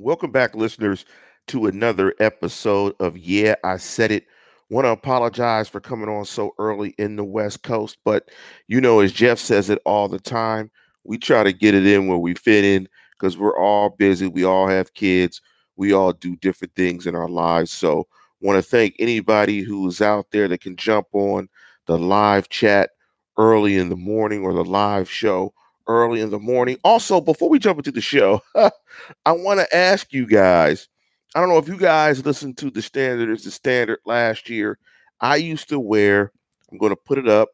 Welcome 0.00 0.30
back, 0.30 0.54
listeners, 0.54 1.04
to 1.48 1.66
another 1.66 2.14
episode 2.20 2.94
of 3.00 3.18
Yeah, 3.18 3.56
I 3.64 3.78
Said 3.78 4.12
It. 4.12 4.26
Want 4.70 4.84
to 4.84 4.90
apologize 4.90 5.68
for 5.68 5.80
coming 5.80 6.08
on 6.08 6.24
so 6.24 6.54
early 6.60 6.94
in 6.98 7.16
the 7.16 7.24
West 7.24 7.64
Coast, 7.64 7.98
but 8.04 8.28
you 8.68 8.80
know, 8.80 9.00
as 9.00 9.10
Jeff 9.10 9.40
says 9.40 9.70
it 9.70 9.82
all 9.84 10.06
the 10.06 10.20
time, 10.20 10.70
we 11.02 11.18
try 11.18 11.42
to 11.42 11.52
get 11.52 11.74
it 11.74 11.84
in 11.84 12.06
where 12.06 12.16
we 12.16 12.34
fit 12.34 12.64
in 12.64 12.88
because 13.10 13.36
we're 13.36 13.58
all 13.58 13.90
busy. 13.90 14.28
We 14.28 14.44
all 14.44 14.68
have 14.68 14.94
kids. 14.94 15.40
We 15.74 15.92
all 15.92 16.12
do 16.12 16.36
different 16.36 16.76
things 16.76 17.08
in 17.08 17.16
our 17.16 17.28
lives. 17.28 17.72
So, 17.72 18.06
want 18.40 18.56
to 18.56 18.62
thank 18.62 18.94
anybody 19.00 19.62
who's 19.62 20.00
out 20.00 20.30
there 20.30 20.46
that 20.46 20.60
can 20.60 20.76
jump 20.76 21.08
on 21.12 21.48
the 21.86 21.98
live 21.98 22.48
chat 22.50 22.90
early 23.36 23.76
in 23.76 23.88
the 23.88 23.96
morning 23.96 24.44
or 24.44 24.52
the 24.52 24.64
live 24.64 25.10
show 25.10 25.52
early 25.88 26.20
in 26.20 26.30
the 26.30 26.38
morning. 26.38 26.78
Also, 26.84 27.20
before 27.20 27.48
we 27.48 27.58
jump 27.58 27.78
into 27.78 27.90
the 27.90 28.00
show, 28.00 28.42
I 28.54 29.32
want 29.32 29.60
to 29.60 29.76
ask 29.76 30.12
you 30.12 30.26
guys. 30.26 30.88
I 31.34 31.40
don't 31.40 31.48
know 31.48 31.58
if 31.58 31.68
you 31.68 31.76
guys 31.76 32.24
listened 32.24 32.56
to 32.58 32.70
the 32.70 32.80
standard 32.82 33.28
It's 33.30 33.44
the 33.44 33.50
standard 33.50 33.98
last 34.06 34.48
year. 34.48 34.78
I 35.20 35.36
used 35.36 35.68
to 35.70 35.80
wear, 35.80 36.32
I'm 36.70 36.78
going 36.78 36.90
to 36.90 36.96
put 36.96 37.18
it 37.18 37.28
up 37.28 37.48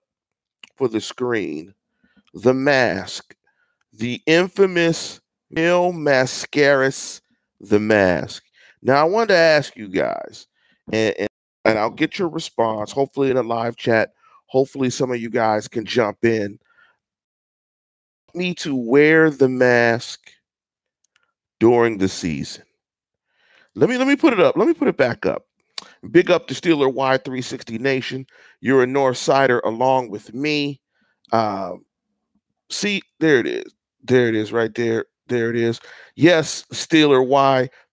for 0.76 0.88
the 0.88 1.00
screen, 1.00 1.74
the 2.34 2.54
mask, 2.54 3.34
the 3.92 4.22
infamous 4.26 5.20
Mil 5.50 5.92
Mascaras, 5.92 7.20
the 7.60 7.80
mask. 7.80 8.44
Now, 8.82 9.00
I 9.00 9.04
wanted 9.04 9.28
to 9.28 9.36
ask 9.36 9.76
you 9.76 9.88
guys, 9.88 10.46
and, 10.92 11.14
and, 11.18 11.28
and 11.64 11.78
I'll 11.78 11.90
get 11.90 12.18
your 12.18 12.28
response, 12.28 12.92
hopefully 12.92 13.30
in 13.30 13.36
a 13.36 13.42
live 13.42 13.76
chat. 13.76 14.12
Hopefully, 14.46 14.90
some 14.90 15.10
of 15.10 15.20
you 15.20 15.30
guys 15.30 15.68
can 15.68 15.84
jump 15.84 16.24
in 16.24 16.58
me 18.34 18.54
to 18.54 18.74
wear 18.74 19.30
the 19.30 19.48
mask 19.48 20.30
during 21.60 21.98
the 21.98 22.08
season. 22.08 22.64
Let 23.74 23.90
me 23.90 23.98
let 23.98 24.06
me 24.06 24.16
put 24.16 24.32
it 24.32 24.40
up. 24.40 24.56
Let 24.56 24.68
me 24.68 24.74
put 24.74 24.88
it 24.88 24.96
back 24.96 25.26
up. 25.26 25.46
Big 26.10 26.30
up 26.30 26.46
to 26.48 26.54
Steeler 26.54 26.92
Y360 26.92 27.80
Nation. 27.80 28.26
You're 28.60 28.82
a 28.82 28.86
North 28.86 29.16
Sider 29.16 29.60
along 29.60 30.10
with 30.10 30.34
me. 30.34 30.80
Uh, 31.32 31.72
see, 32.70 33.02
there 33.20 33.38
it 33.38 33.46
is. 33.46 33.74
There 34.02 34.28
it 34.28 34.34
is, 34.34 34.52
right 34.52 34.74
there. 34.74 35.06
There 35.28 35.50
it 35.50 35.56
is. 35.56 35.80
Yes, 36.14 36.64
Steeler 36.72 37.26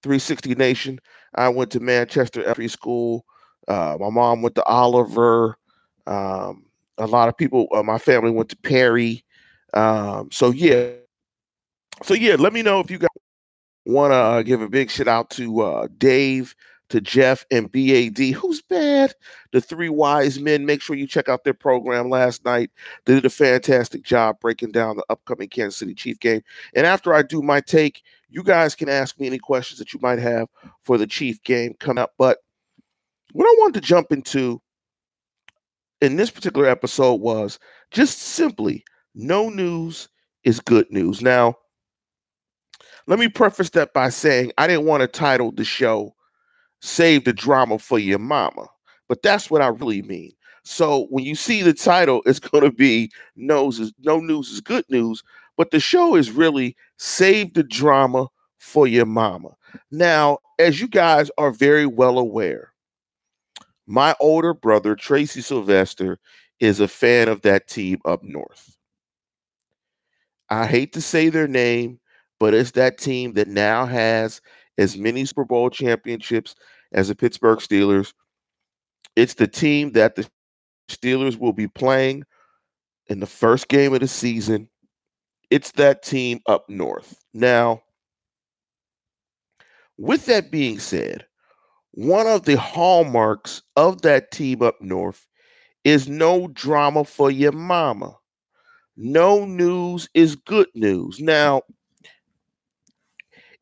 Y360 0.04 0.58
Nation. 0.58 1.00
I 1.36 1.48
went 1.50 1.72
to 1.72 1.80
Manchester 1.80 2.42
Elementary 2.42 2.68
School. 2.68 3.26
Uh, 3.68 3.98
my 4.00 4.10
mom 4.10 4.42
went 4.42 4.56
to 4.56 4.64
Oliver. 4.66 5.58
Um, 6.06 6.66
a 6.98 7.08
lot 7.08 7.30
of 7.30 7.38
people, 7.38 7.68
uh, 7.74 7.84
my 7.84 7.98
family 7.98 8.32
went 8.32 8.50
to 8.50 8.58
Perry. 8.58 9.24
Um, 9.74 10.30
so 10.32 10.52
yeah, 10.52 10.90
so 12.04 12.14
yeah, 12.14 12.36
let 12.36 12.54
me 12.54 12.62
know 12.62 12.80
if 12.80 12.90
you 12.92 12.98
guys 12.98 13.10
want 13.86 14.12
to 14.12 14.16
uh, 14.16 14.42
give 14.44 14.62
a 14.62 14.70
big 14.70 14.90
shout 14.90 15.08
out 15.08 15.30
to 15.32 15.62
uh, 15.62 15.88
Dave, 15.98 16.56
to 16.90 17.00
Jeff, 17.00 17.46
and 17.52 17.72
BAD. 17.72 18.18
Who's 18.18 18.62
bad? 18.62 19.14
The 19.52 19.62
three 19.62 19.90
wise 19.90 20.40
men. 20.40 20.66
Make 20.66 20.82
sure 20.82 20.96
you 20.96 21.08
check 21.08 21.30
out 21.30 21.44
their 21.44 21.54
program 21.54 22.10
last 22.10 22.44
night. 22.44 22.72
They 23.06 23.14
did 23.14 23.26
a 23.26 23.30
fantastic 23.30 24.04
job 24.04 24.40
breaking 24.40 24.72
down 24.72 24.98
the 24.98 25.06
upcoming 25.10 25.48
Kansas 25.48 25.78
City 25.78 25.94
Chief 25.94 26.20
game. 26.20 26.42
And 26.76 26.86
after 26.86 27.14
I 27.14 27.22
do 27.22 27.42
my 27.42 27.62
take, 27.62 28.04
you 28.30 28.44
guys 28.44 28.76
can 28.76 28.90
ask 28.90 29.20
me 29.20 29.28
any 29.28 29.40
questions 29.40 29.80
that 29.80 29.94
you 29.94 30.00
might 30.02 30.20
have 30.20 30.48
for 30.84 30.98
the 30.98 31.08
Chief 31.08 31.42
game 31.44 31.76
coming 31.80 32.02
up. 32.02 32.14
But 32.18 32.40
what 33.34 33.46
I 33.46 33.56
wanted 33.60 33.82
to 33.82 33.88
jump 33.88 34.12
into 34.12 34.62
in 36.02 36.16
this 36.16 36.32
particular 36.32 36.68
episode 36.68 37.22
was 37.22 37.60
just 37.92 38.18
simply 38.18 38.84
no 39.14 39.50
news 39.50 40.10
is 40.44 40.60
good 40.60 40.92
news. 40.92 41.22
Now, 41.22 41.56
let 43.08 43.20
me 43.20 43.28
preface 43.28 43.70
that 43.72 43.94
by 43.94 44.10
saying 44.10 44.52
I 44.58 44.68
didn't 44.68 44.86
want 44.86 45.02
to 45.02 45.08
title 45.08 45.52
the 45.52 45.64
show 45.64 46.16
Save 46.82 47.26
the 47.26 47.34
Drama 47.34 47.80
for 47.80 48.00
Your 48.00 48.20
Mama, 48.20 48.68
but 49.08 49.22
that's 49.22 49.50
what 49.50 49.62
I 49.62 49.68
really 49.68 50.02
mean. 50.02 50.32
So 50.64 51.08
when 51.10 51.26
you 51.26 51.36
see 51.36 51.62
the 51.62 51.74
title, 51.74 52.22
it's 52.26 52.40
going 52.40 52.64
to 52.64 52.72
be 52.72 53.12
no, 53.36 53.72
news 54.04 54.50
is 54.50 54.62
good 54.62 54.86
news, 54.90 55.24
but 55.58 55.72
the 55.72 55.80
show 55.80 56.16
is 56.16 56.32
really 56.32 56.76
Save 56.98 57.54
the 57.54 57.64
Drama 57.64 58.28
for 58.60 58.88
Your 58.88 59.06
Mama. 59.06 59.50
Now, 59.90 60.40
as 60.60 60.80
you 60.80 60.88
guys 60.88 61.32
are 61.38 61.52
very 61.52 61.86
well 61.86 62.18
aware, 62.18 62.72
my 63.88 64.16
older 64.20 64.54
brother, 64.54 64.96
Tracy 64.96 65.42
Sylvester, 65.42 66.20
is 66.60 66.80
a 66.80 66.88
fan 66.88 67.28
of 67.28 67.42
that 67.42 67.68
team 67.68 68.00
up 68.06 68.24
north. 68.24 68.78
I 70.52 70.68
hate 70.68 70.92
to 70.94 71.02
say 71.02 71.30
their 71.30 71.48
name, 71.48 71.98
but 72.38 72.54
it's 72.54 72.72
that 72.72 72.98
team 72.98 73.34
that 73.34 73.48
now 73.48 73.86
has 73.86 74.42
as 74.78 74.98
many 74.98 75.24
Super 75.24 75.46
Bowl 75.46 75.70
championships 75.70 76.56
as 76.92 77.08
the 77.08 77.16
Pittsburgh 77.16 77.60
Steelers. 77.60 78.14
It's 79.16 79.36
the 79.36 79.48
team 79.48 79.94
that 79.94 80.16
the 80.16 80.30
Steelers 80.90 81.40
will 81.40 81.54
be 81.54 81.70
playing 81.70 82.26
in 83.08 83.22
the 83.22 83.28
first 83.28 83.70
game 83.70 83.94
of 83.94 84.02
the 84.02 84.10
season. 84.10 84.68
It's 85.50 85.72
that 85.74 86.04
team 86.04 86.42
up 86.48 86.70
north. 86.70 87.24
Now, 87.34 87.84
with 89.98 90.26
that 90.26 90.52
being 90.52 90.80
said, 90.80 91.26
one 91.92 92.28
of 92.28 92.44
the 92.44 92.58
hallmarks 92.58 93.62
of 93.78 94.02
that 94.02 94.32
team 94.32 94.62
up 94.62 94.82
north 94.82 95.26
is 95.86 96.10
no 96.10 96.50
drama 96.50 97.06
for 97.06 97.32
your 97.32 97.54
mama 97.54 98.18
no 98.98 99.46
news 99.46 100.10
is 100.14 100.36
good 100.36 100.68
news. 100.76 101.20
Now, 101.20 101.64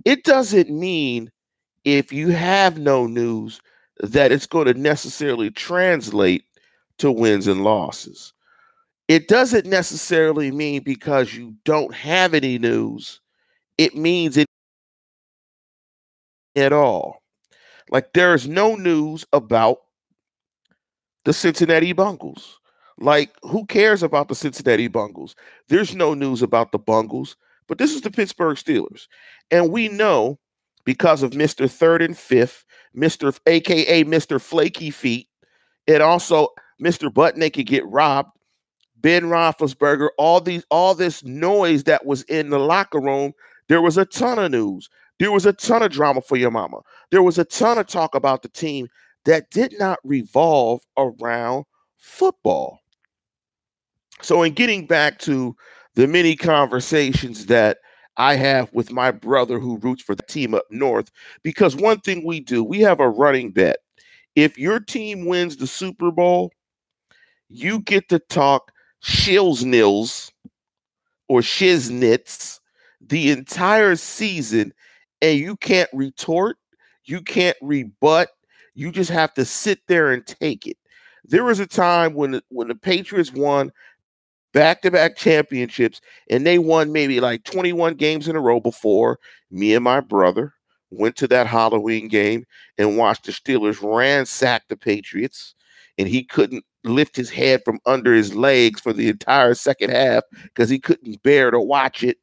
it 0.06 0.24
doesn't 0.24 0.70
mean 0.70 1.32
if 1.86 2.12
you 2.14 2.30
have 2.30 2.78
no 2.78 3.08
news 3.08 3.62
that 4.00 4.32
it's 4.32 4.48
going 4.48 4.68
to 4.68 4.74
necessarily 4.74 5.52
translate 5.52 6.44
to 7.00 7.12
wins 7.12 7.48
and 7.48 7.64
losses. 7.64 8.34
It 9.08 9.28
doesn't 9.28 9.66
necessarily 9.66 10.52
mean 10.52 10.84
because 10.84 11.34
you 11.34 11.56
don't 11.66 11.94
have 11.96 12.34
any 12.34 12.60
news, 12.60 13.22
it 13.78 13.96
means 13.96 14.38
it 14.38 14.48
at 16.56 16.74
all. 16.74 17.24
Like 17.90 18.14
there 18.14 18.34
is 18.36 18.48
no 18.48 18.76
news 18.76 19.26
about 19.34 19.80
the 21.26 21.34
Cincinnati 21.34 21.94
Bengals. 21.94 22.59
Like, 23.00 23.32
who 23.44 23.66
cares 23.66 24.04
about 24.04 24.28
the 24.28 24.36
Cincinnati 24.36 24.88
Bungles? 24.88 25.36
There's 25.70 25.96
no 25.96 26.14
news 26.14 26.42
about 26.42 26.72
the 26.72 26.80
Bungles, 26.80 27.38
but 27.68 27.78
this 27.78 27.94
is 27.94 28.02
the 28.02 28.12
Pittsburgh 28.12 28.58
Steelers. 28.58 29.08
And 29.52 29.72
we 29.72 29.88
know 29.88 30.38
because 30.84 31.24
of 31.24 31.32
Mr. 31.32 31.70
Third 31.70 32.02
and 32.02 32.18
Fifth, 32.18 32.66
Mr. 32.96 33.38
AKA 33.46 34.04
Mr. 34.06 34.42
Flaky 34.42 34.90
Feet, 34.90 35.28
and 35.88 36.04
also 36.04 36.50
Mr. 36.82 37.14
Butt 37.14 37.38
Naked 37.38 37.68
Get 37.68 37.88
Robbed, 37.88 38.32
Ben 38.98 39.26
Roethlisberger, 39.26 40.10
all 40.18 40.42
these, 40.42 40.66
all 40.70 40.94
this 40.94 41.24
noise 41.24 41.86
that 41.86 42.06
was 42.06 42.24
in 42.24 42.50
the 42.50 42.60
locker 42.60 43.00
room, 43.00 43.34
there 43.70 43.82
was 43.82 43.98
a 43.98 44.06
ton 44.06 44.40
of 44.40 44.52
news. 44.52 44.90
There 45.20 45.32
was 45.32 45.46
a 45.46 45.54
ton 45.54 45.84
of 45.84 45.92
drama 45.92 46.22
for 46.22 46.38
your 46.38 46.52
mama. 46.52 46.80
There 47.12 47.24
was 47.24 47.38
a 47.38 47.46
ton 47.46 47.78
of 47.78 47.88
talk 47.88 48.16
about 48.16 48.42
the 48.42 48.50
team 48.50 48.88
that 49.26 49.52
did 49.52 49.78
not 49.78 50.00
revolve 50.04 50.82
around 50.98 51.66
football. 51.98 52.79
So, 54.22 54.44
in 54.44 54.54
getting 54.54 54.86
back 54.86 55.20
to 55.20 55.56
the 55.96 56.08
many 56.08 56.36
conversations 56.36 57.46
that 57.48 57.78
I 58.18 58.36
have 58.36 58.72
with 58.74 58.92
my 58.92 59.12
brother 59.12 59.60
who 59.60 59.78
roots 59.80 60.04
for 60.04 60.16
the 60.16 60.24
team 60.24 60.54
up 60.54 60.66
north, 60.70 61.10
because 61.44 61.76
one 61.76 62.00
thing 62.02 62.26
we 62.26 62.40
do, 62.42 62.64
we 62.64 62.80
have 62.82 63.00
a 63.00 63.10
running 63.10 63.52
bet. 63.52 63.78
If 64.36 64.58
your 64.58 64.80
team 64.80 65.26
wins 65.26 65.58
the 65.58 65.68
Super 65.68 66.12
Bowl, 66.12 66.52
you 67.50 67.80
get 67.80 68.10
to 68.10 68.20
talk 68.20 68.72
shills 69.04 69.64
nils 69.64 70.32
or 71.28 71.42
shiznits 71.42 72.60
the 73.02 73.32
entire 73.32 73.96
season, 73.96 74.74
and 75.22 75.40
you 75.40 75.56
can't 75.58 75.90
retort, 75.94 76.58
you 77.06 77.22
can't 77.22 77.58
rebut, 77.62 78.30
you 78.76 78.92
just 78.92 79.10
have 79.10 79.34
to 79.36 79.46
sit 79.46 79.80
there 79.88 80.12
and 80.12 80.26
take 80.26 80.68
it. 80.68 80.78
There 81.26 81.44
was 81.44 81.60
a 81.60 81.68
time 81.68 82.14
when 82.14 82.42
when 82.50 82.68
the 82.68 82.76
Patriots 82.76 83.32
won 83.34 83.72
back 84.54 84.82
to 84.82 84.92
back 84.92 85.16
championships, 85.16 86.02
and 86.30 86.46
they 86.46 86.60
won 86.60 86.92
maybe 86.92 87.20
like 87.20 87.44
21 87.44 87.96
games 87.96 88.28
in 88.28 88.36
a 88.36 88.42
row 88.42 88.60
before 88.60 89.20
me 89.52 89.74
and 89.74 89.84
my 89.84 90.00
brother 90.00 90.54
went 90.92 91.16
to 91.18 91.28
that 91.28 91.48
Halloween 91.48 92.08
game 92.08 92.46
and 92.78 92.98
watched 92.98 93.26
the 93.26 93.32
Steelers 93.32 93.80
ransack 93.82 94.68
the 94.68 94.78
Patriots, 94.78 95.54
and 95.98 96.08
he 96.08 96.24
couldn't 96.24 96.66
lift 96.84 97.16
his 97.16 97.30
head 97.30 97.62
from 97.66 97.80
under 97.86 98.14
his 98.14 98.34
legs 98.34 98.80
for 98.80 98.94
the 98.94 99.10
entire 99.10 99.54
second 99.54 99.92
half 99.92 100.24
because 100.44 100.70
he 100.70 100.80
couldn't 100.80 101.22
bear 101.24 101.52
to 101.52 101.60
watch 101.60 102.04
it. 102.04 102.18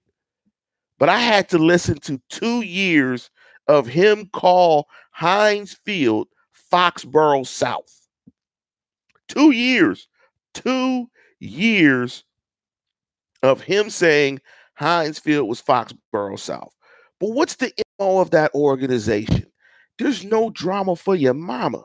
But 0.98 1.08
I 1.08 1.18
had 1.18 1.48
to 1.50 1.58
listen 1.58 1.98
to 2.00 2.20
two 2.30 2.62
years 2.62 3.30
of 3.68 3.86
him 3.86 4.30
call 4.32 4.88
Heinz 5.12 5.74
Field 5.84 6.28
Foxborough 6.72 7.46
South. 7.46 8.08
Two 9.28 9.50
years. 9.50 10.08
Two 10.54 11.08
years 11.40 12.24
of 13.42 13.60
him 13.60 13.90
saying 13.90 14.40
Hinesfield 14.80 15.20
Field 15.20 15.48
was 15.48 15.62
Foxborough 15.62 16.38
South. 16.38 16.74
But 17.20 17.30
what's 17.30 17.56
the 17.56 17.72
MO 17.98 18.20
of 18.20 18.30
that 18.30 18.54
organization. 18.54 19.46
There's 19.98 20.24
no 20.24 20.50
drama 20.50 20.96
for 20.96 21.14
your 21.14 21.34
mama. 21.34 21.82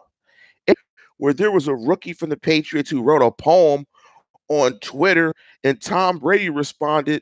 Where 1.18 1.34
there 1.34 1.52
was 1.52 1.68
a 1.68 1.76
rookie 1.76 2.14
from 2.14 2.30
the 2.30 2.38
Patriots 2.38 2.90
who 2.90 3.04
wrote 3.04 3.22
a 3.22 3.32
poem 3.32 3.86
on 4.50 4.80
Twitter, 4.80 5.34
and 5.64 5.80
Tom 5.80 6.18
Brady 6.18 6.50
responded, 6.50 7.22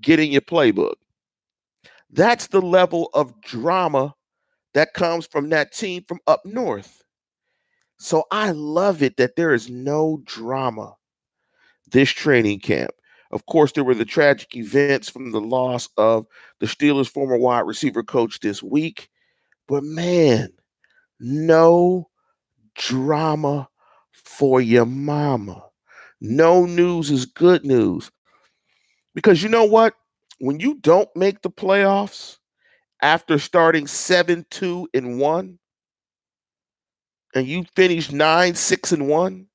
Get 0.00 0.18
in 0.18 0.32
your 0.32 0.40
playbook. 0.40 0.94
That's 2.10 2.48
the 2.48 2.60
level 2.60 3.08
of 3.14 3.40
drama 3.40 4.14
that 4.74 4.94
comes 4.94 5.26
from 5.26 5.48
that 5.50 5.72
team 5.72 6.04
from 6.08 6.18
up 6.26 6.44
north. 6.44 7.04
So 7.98 8.24
I 8.32 8.50
love 8.50 9.02
it 9.02 9.16
that 9.16 9.36
there 9.36 9.54
is 9.54 9.70
no 9.70 10.20
drama 10.24 10.96
this 11.90 12.10
training 12.10 12.60
camp. 12.60 12.90
Of 13.30 13.46
course, 13.46 13.72
there 13.72 13.84
were 13.84 13.94
the 13.94 14.04
tragic 14.04 14.54
events 14.54 15.10
from 15.10 15.32
the 15.32 15.40
loss 15.40 15.88
of 15.96 16.26
the 16.60 16.66
Steelers' 16.66 17.08
former 17.08 17.36
wide 17.36 17.66
receiver 17.66 18.02
coach 18.02 18.40
this 18.40 18.62
week. 18.62 19.08
But 19.66 19.82
man, 19.82 20.50
no 21.18 22.08
drama 22.74 23.68
for 24.12 24.60
your 24.60 24.86
mama. 24.86 25.64
No 26.20 26.66
news 26.66 27.10
is 27.10 27.26
good 27.26 27.64
news. 27.64 28.10
Because 29.14 29.42
you 29.42 29.48
know 29.48 29.64
what? 29.64 29.94
When 30.38 30.60
you 30.60 30.74
don't 30.76 31.08
make 31.16 31.42
the 31.42 31.50
playoffs 31.50 32.38
after 33.02 33.38
starting 33.38 33.86
7 33.86 34.46
2 34.50 34.88
and 34.94 35.18
1, 35.18 35.58
and 37.34 37.46
you 37.46 37.64
finish 37.74 38.12
9 38.12 38.54
6 38.54 38.92
and 38.92 39.08
1, 39.08 39.46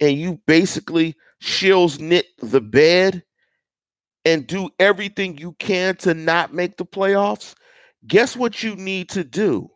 and 0.00 0.18
you 0.18 0.40
basically 0.46 1.16
shills 1.42 1.98
knit 1.98 2.26
the 2.38 2.60
bed 2.60 3.22
and 4.24 4.46
do 4.46 4.68
everything 4.78 5.38
you 5.38 5.52
can 5.52 5.96
to 5.96 6.14
not 6.14 6.52
make 6.52 6.76
the 6.76 6.84
playoffs, 6.84 7.54
guess 8.06 8.36
what 8.36 8.62
you 8.62 8.76
need 8.76 9.08
to 9.10 9.24
do? 9.24 9.70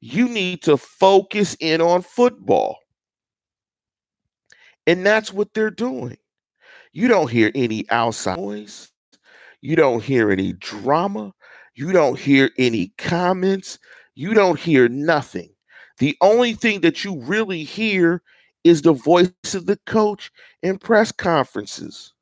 You 0.00 0.28
need 0.28 0.62
to 0.62 0.76
focus 0.76 1.56
in 1.58 1.80
on 1.80 2.02
football. 2.02 2.78
And 4.86 5.04
that's 5.04 5.32
what 5.32 5.52
they're 5.52 5.70
doing. 5.70 6.16
You 6.92 7.08
don't 7.08 7.30
hear 7.30 7.50
any 7.54 7.88
outside 7.90 8.38
noise. 8.38 8.92
You 9.60 9.74
don't 9.74 10.02
hear 10.02 10.30
any 10.30 10.52
drama. 10.52 11.34
You 11.74 11.92
don't 11.92 12.18
hear 12.18 12.50
any 12.56 12.92
comments. 12.96 13.78
You 14.14 14.32
don't 14.32 14.58
hear 14.58 14.88
nothing. 14.88 15.50
The 15.98 16.16
only 16.20 16.54
thing 16.54 16.82
that 16.82 17.04
you 17.04 17.20
really 17.22 17.64
hear 17.64 18.22
is 18.66 18.82
the 18.82 18.92
voice 18.92 19.30
of 19.54 19.66
the 19.66 19.78
coach 19.86 20.32
in 20.62 20.76
press 20.76 21.12
conferences. 21.12 22.12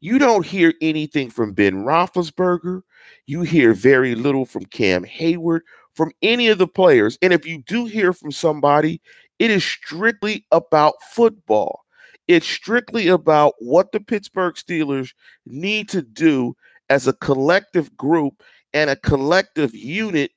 You 0.00 0.18
don't 0.18 0.44
hear 0.44 0.74
anything 0.82 1.30
from 1.30 1.54
Ben 1.54 1.84
Roethlisberger. 1.84 2.82
You 3.26 3.42
hear 3.42 3.72
very 3.72 4.14
little 4.14 4.44
from 4.44 4.66
Cam 4.66 5.04
Heyward, 5.04 5.60
from 5.94 6.12
any 6.20 6.48
of 6.48 6.58
the 6.58 6.68
players. 6.68 7.16
And 7.22 7.32
if 7.32 7.46
you 7.46 7.62
do 7.62 7.86
hear 7.86 8.12
from 8.12 8.30
somebody, 8.30 9.00
it 9.38 9.50
is 9.50 9.64
strictly 9.64 10.44
about 10.52 10.94
football. 11.10 11.80
It's 12.28 12.46
strictly 12.46 13.08
about 13.08 13.54
what 13.58 13.92
the 13.92 14.00
Pittsburgh 14.00 14.54
Steelers 14.56 15.12
need 15.46 15.88
to 15.90 16.02
do 16.02 16.54
as 16.90 17.06
a 17.06 17.14
collective 17.14 17.96
group 17.96 18.42
and 18.74 18.90
a 18.90 18.96
collective 18.96 19.74
unit 19.74 20.30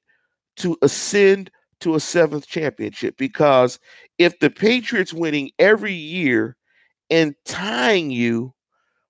to 0.58 0.78
ascend 0.82 1.52
to 1.82 1.96
a 1.96 2.00
seventh 2.00 2.48
championship 2.48 3.18
because 3.18 3.80
if 4.18 4.40
the 4.40 4.50
Patriots 4.50 5.14
winning 5.14 5.52
every 5.60 5.94
year 5.94 6.56
and 7.10 7.36
tying 7.46 8.12
you 8.12 8.54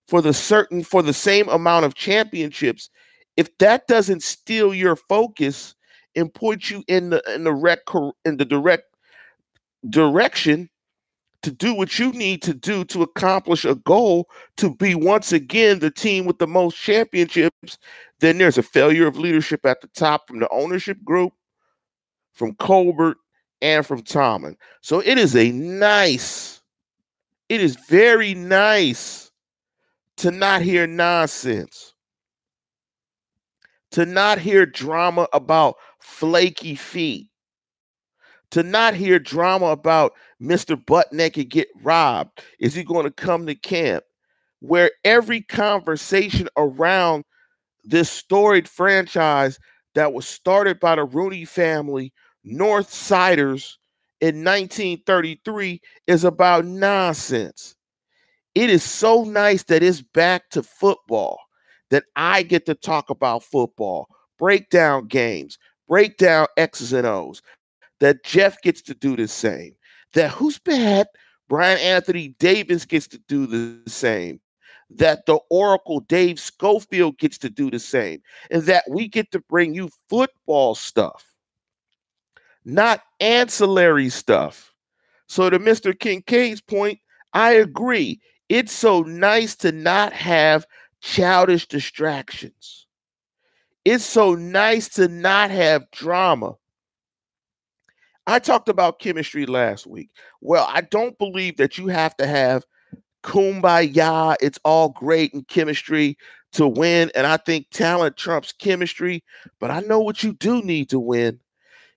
for 0.07 0.21
the 0.21 0.33
certain 0.33 0.83
for 0.83 1.01
the 1.01 1.13
same 1.13 1.49
amount 1.49 1.85
of 1.85 1.95
championships, 1.95 2.89
if 3.37 3.55
that 3.59 3.87
doesn't 3.87 4.23
steal 4.23 4.73
your 4.73 4.95
focus 4.95 5.75
and 6.15 6.33
put 6.33 6.69
you 6.69 6.83
in 6.87 7.09
the 7.11 7.21
in 7.33 7.43
the 7.43 7.53
rec 7.53 7.79
in 8.25 8.37
the 8.37 8.45
direct 8.45 8.83
direction 9.89 10.69
to 11.43 11.51
do 11.51 11.73
what 11.73 11.99
you 11.99 12.11
need 12.11 12.41
to 12.41 12.53
do 12.53 12.83
to 12.85 13.03
accomplish 13.03 13.63
a 13.63 13.75
goal 13.75 14.27
to 14.57 14.73
be 14.75 14.95
once 14.95 15.31
again 15.31 15.79
the 15.79 15.91
team 15.91 16.25
with 16.25 16.39
the 16.39 16.47
most 16.47 16.75
championships, 16.75 17.77
then 18.19 18.37
there's 18.37 18.57
a 18.57 18.63
failure 18.63 19.07
of 19.07 19.17
leadership 19.17 19.65
at 19.65 19.79
the 19.81 19.87
top 19.89 20.27
from 20.27 20.39
the 20.39 20.49
ownership 20.49 21.01
group 21.03 21.33
from 22.37 22.53
Colbert, 22.55 23.17
and 23.61 23.85
from 23.85 24.03
Tomlin. 24.03 24.55
So 24.81 24.99
it 24.99 25.17
is 25.17 25.35
a 25.35 25.51
nice, 25.51 26.61
it 27.49 27.61
is 27.61 27.75
very 27.89 28.33
nice 28.35 29.31
to 30.17 30.31
not 30.31 30.61
hear 30.61 30.85
nonsense, 30.85 31.93
to 33.91 34.05
not 34.05 34.37
hear 34.37 34.65
drama 34.65 35.27
about 35.33 35.77
flaky 35.99 36.75
feet, 36.75 37.29
to 38.51 38.61
not 38.61 38.93
hear 38.93 39.17
drama 39.17 39.67
about 39.67 40.13
Mr. 40.41 40.83
Butt 40.83 41.11
Naked 41.11 41.49
get 41.49 41.67
robbed. 41.81 42.43
Is 42.59 42.75
he 42.75 42.83
going 42.83 43.05
to 43.05 43.11
come 43.11 43.47
to 43.47 43.55
camp? 43.55 44.03
Where 44.59 44.91
every 45.03 45.41
conversation 45.41 46.47
around 46.57 47.23
this 47.83 48.09
storied 48.09 48.67
franchise 48.67 49.59
that 49.95 50.13
was 50.13 50.27
started 50.27 50.79
by 50.79 50.95
the 50.95 51.05
Rooney 51.05 51.45
family 51.45 52.11
North 52.47 52.93
Siders 52.93 53.77
in 54.21 54.43
1933 54.43 55.81
is 56.07 56.23
about 56.23 56.65
nonsense. 56.65 57.75
It 58.55 58.69
is 58.69 58.83
so 58.83 59.23
nice 59.23 59.63
that 59.63 59.83
it's 59.83 60.01
back 60.01 60.49
to 60.51 60.63
football, 60.63 61.39
that 61.89 62.05
I 62.15 62.43
get 62.43 62.65
to 62.67 62.73
talk 62.73 63.09
about 63.09 63.43
football, 63.43 64.07
break 64.39 64.69
down 64.69 65.07
games, 65.07 65.59
break 65.87 66.17
down 66.17 66.47
X's 66.55 66.93
and 66.93 67.05
O's, 67.05 67.41
that 67.99 68.23
Jeff 68.23 68.61
gets 68.61 68.81
to 68.83 68.93
do 68.93 69.15
the 69.15 69.27
same, 69.27 69.75
that 70.13 70.31
who's 70.31 70.57
bad? 70.57 71.07
Brian 71.49 71.79
Anthony 71.79 72.29
Davis 72.39 72.85
gets 72.85 73.07
to 73.07 73.19
do 73.27 73.45
the 73.45 73.89
same, 73.89 74.39
that 74.89 75.25
the 75.25 75.39
Oracle 75.49 75.99
Dave 75.99 76.39
Schofield 76.39 77.17
gets 77.17 77.37
to 77.39 77.49
do 77.49 77.69
the 77.69 77.79
same, 77.79 78.21
and 78.51 78.63
that 78.63 78.85
we 78.89 79.07
get 79.07 79.31
to 79.31 79.39
bring 79.41 79.73
you 79.73 79.89
football 80.09 80.75
stuff 80.75 81.33
not 82.67 83.01
ancillary 83.21 84.09
stuff. 84.09 84.73
So, 85.27 85.49
to 85.49 85.57
Mr. 85.57 85.97
Kincaid's 85.97 86.61
point, 86.61 86.99
I 87.33 87.53
agree. 87.53 88.21
It's 88.49 88.71
so 88.71 89.01
nice 89.01 89.55
to 89.57 89.71
not 89.71 90.13
have 90.13 90.67
childish 91.01 91.67
distractions. 91.67 92.85
It's 93.85 94.05
so 94.05 94.35
nice 94.35 94.89
to 94.89 95.07
not 95.07 95.49
have 95.49 95.89
drama. 95.91 96.55
I 98.25 98.39
talked 98.39 98.67
about 98.67 98.99
chemistry 98.99 99.45
last 99.45 99.87
week. 99.87 100.09
Well, 100.41 100.67
I 100.69 100.81
don't 100.81 101.17
believe 101.17 101.57
that 101.57 101.77
you 101.77 101.87
have 101.87 102.15
to 102.17 102.27
have 102.27 102.65
kumbaya, 103.23 104.35
it's 104.41 104.59
all 104.65 104.89
great 104.89 105.33
in 105.33 105.43
chemistry 105.43 106.17
to 106.53 106.67
win. 106.67 107.11
And 107.15 107.25
I 107.25 107.37
think 107.37 107.67
talent 107.71 108.17
trumps 108.17 108.51
chemistry. 108.51 109.23
But 109.59 109.71
I 109.71 109.79
know 109.81 109.99
what 109.99 110.23
you 110.23 110.33
do 110.33 110.61
need 110.61 110.89
to 110.89 110.99
win 110.99 111.39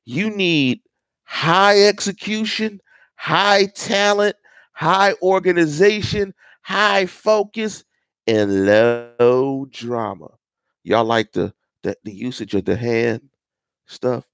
you 0.05 0.31
need 0.31 0.81
high 1.25 1.81
execution, 1.83 2.81
high 3.17 3.67
talent, 3.67 4.37
high 4.73 5.15
organization, 5.23 6.35
high 6.63 7.07
focus, 7.07 7.85
and 8.27 8.67
low 8.67 9.67
drama. 9.71 10.29
Y'all 10.85 11.05
like 11.05 11.33
the 11.33 11.53
the, 11.83 11.97
the 12.05 12.13
usage 12.13 12.55
of 12.55 12.65
the 12.65 12.77
hand 12.77 13.23
stuff? 13.87 14.27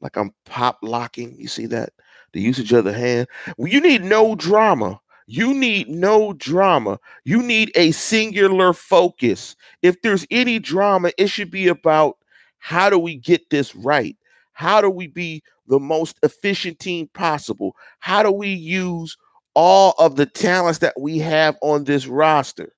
Like 0.00 0.16
I'm 0.16 0.32
pop 0.44 0.78
locking. 0.82 1.34
You 1.38 1.48
see 1.48 1.66
that? 1.66 1.90
The 2.32 2.40
usage 2.40 2.72
of 2.72 2.84
the 2.84 2.92
hand. 2.92 3.28
Well, 3.56 3.70
you 3.70 3.80
need 3.80 4.04
no 4.04 4.34
drama. 4.34 5.00
You 5.26 5.54
need 5.54 5.88
no 5.88 6.32
drama. 6.32 6.98
You 7.24 7.42
need 7.42 7.70
a 7.74 7.92
singular 7.92 8.72
focus. 8.72 9.54
If 9.82 10.02
there's 10.02 10.26
any 10.30 10.58
drama, 10.58 11.12
it 11.18 11.28
should 11.28 11.50
be 11.50 11.68
about 11.68 12.18
how 12.58 12.90
do 12.90 12.98
we 12.98 13.16
get 13.16 13.50
this 13.50 13.74
right? 13.74 14.16
How 14.52 14.80
do 14.80 14.90
we 14.90 15.06
be 15.06 15.42
the 15.66 15.80
most 15.80 16.18
efficient 16.22 16.78
team 16.78 17.08
possible? 17.14 17.74
How 18.00 18.22
do 18.22 18.30
we 18.30 18.48
use 18.48 19.16
all 19.54 19.94
of 19.98 20.16
the 20.16 20.26
talents 20.26 20.78
that 20.80 20.98
we 21.00 21.18
have 21.18 21.56
on 21.62 21.84
this 21.84 22.06
roster? 22.06 22.72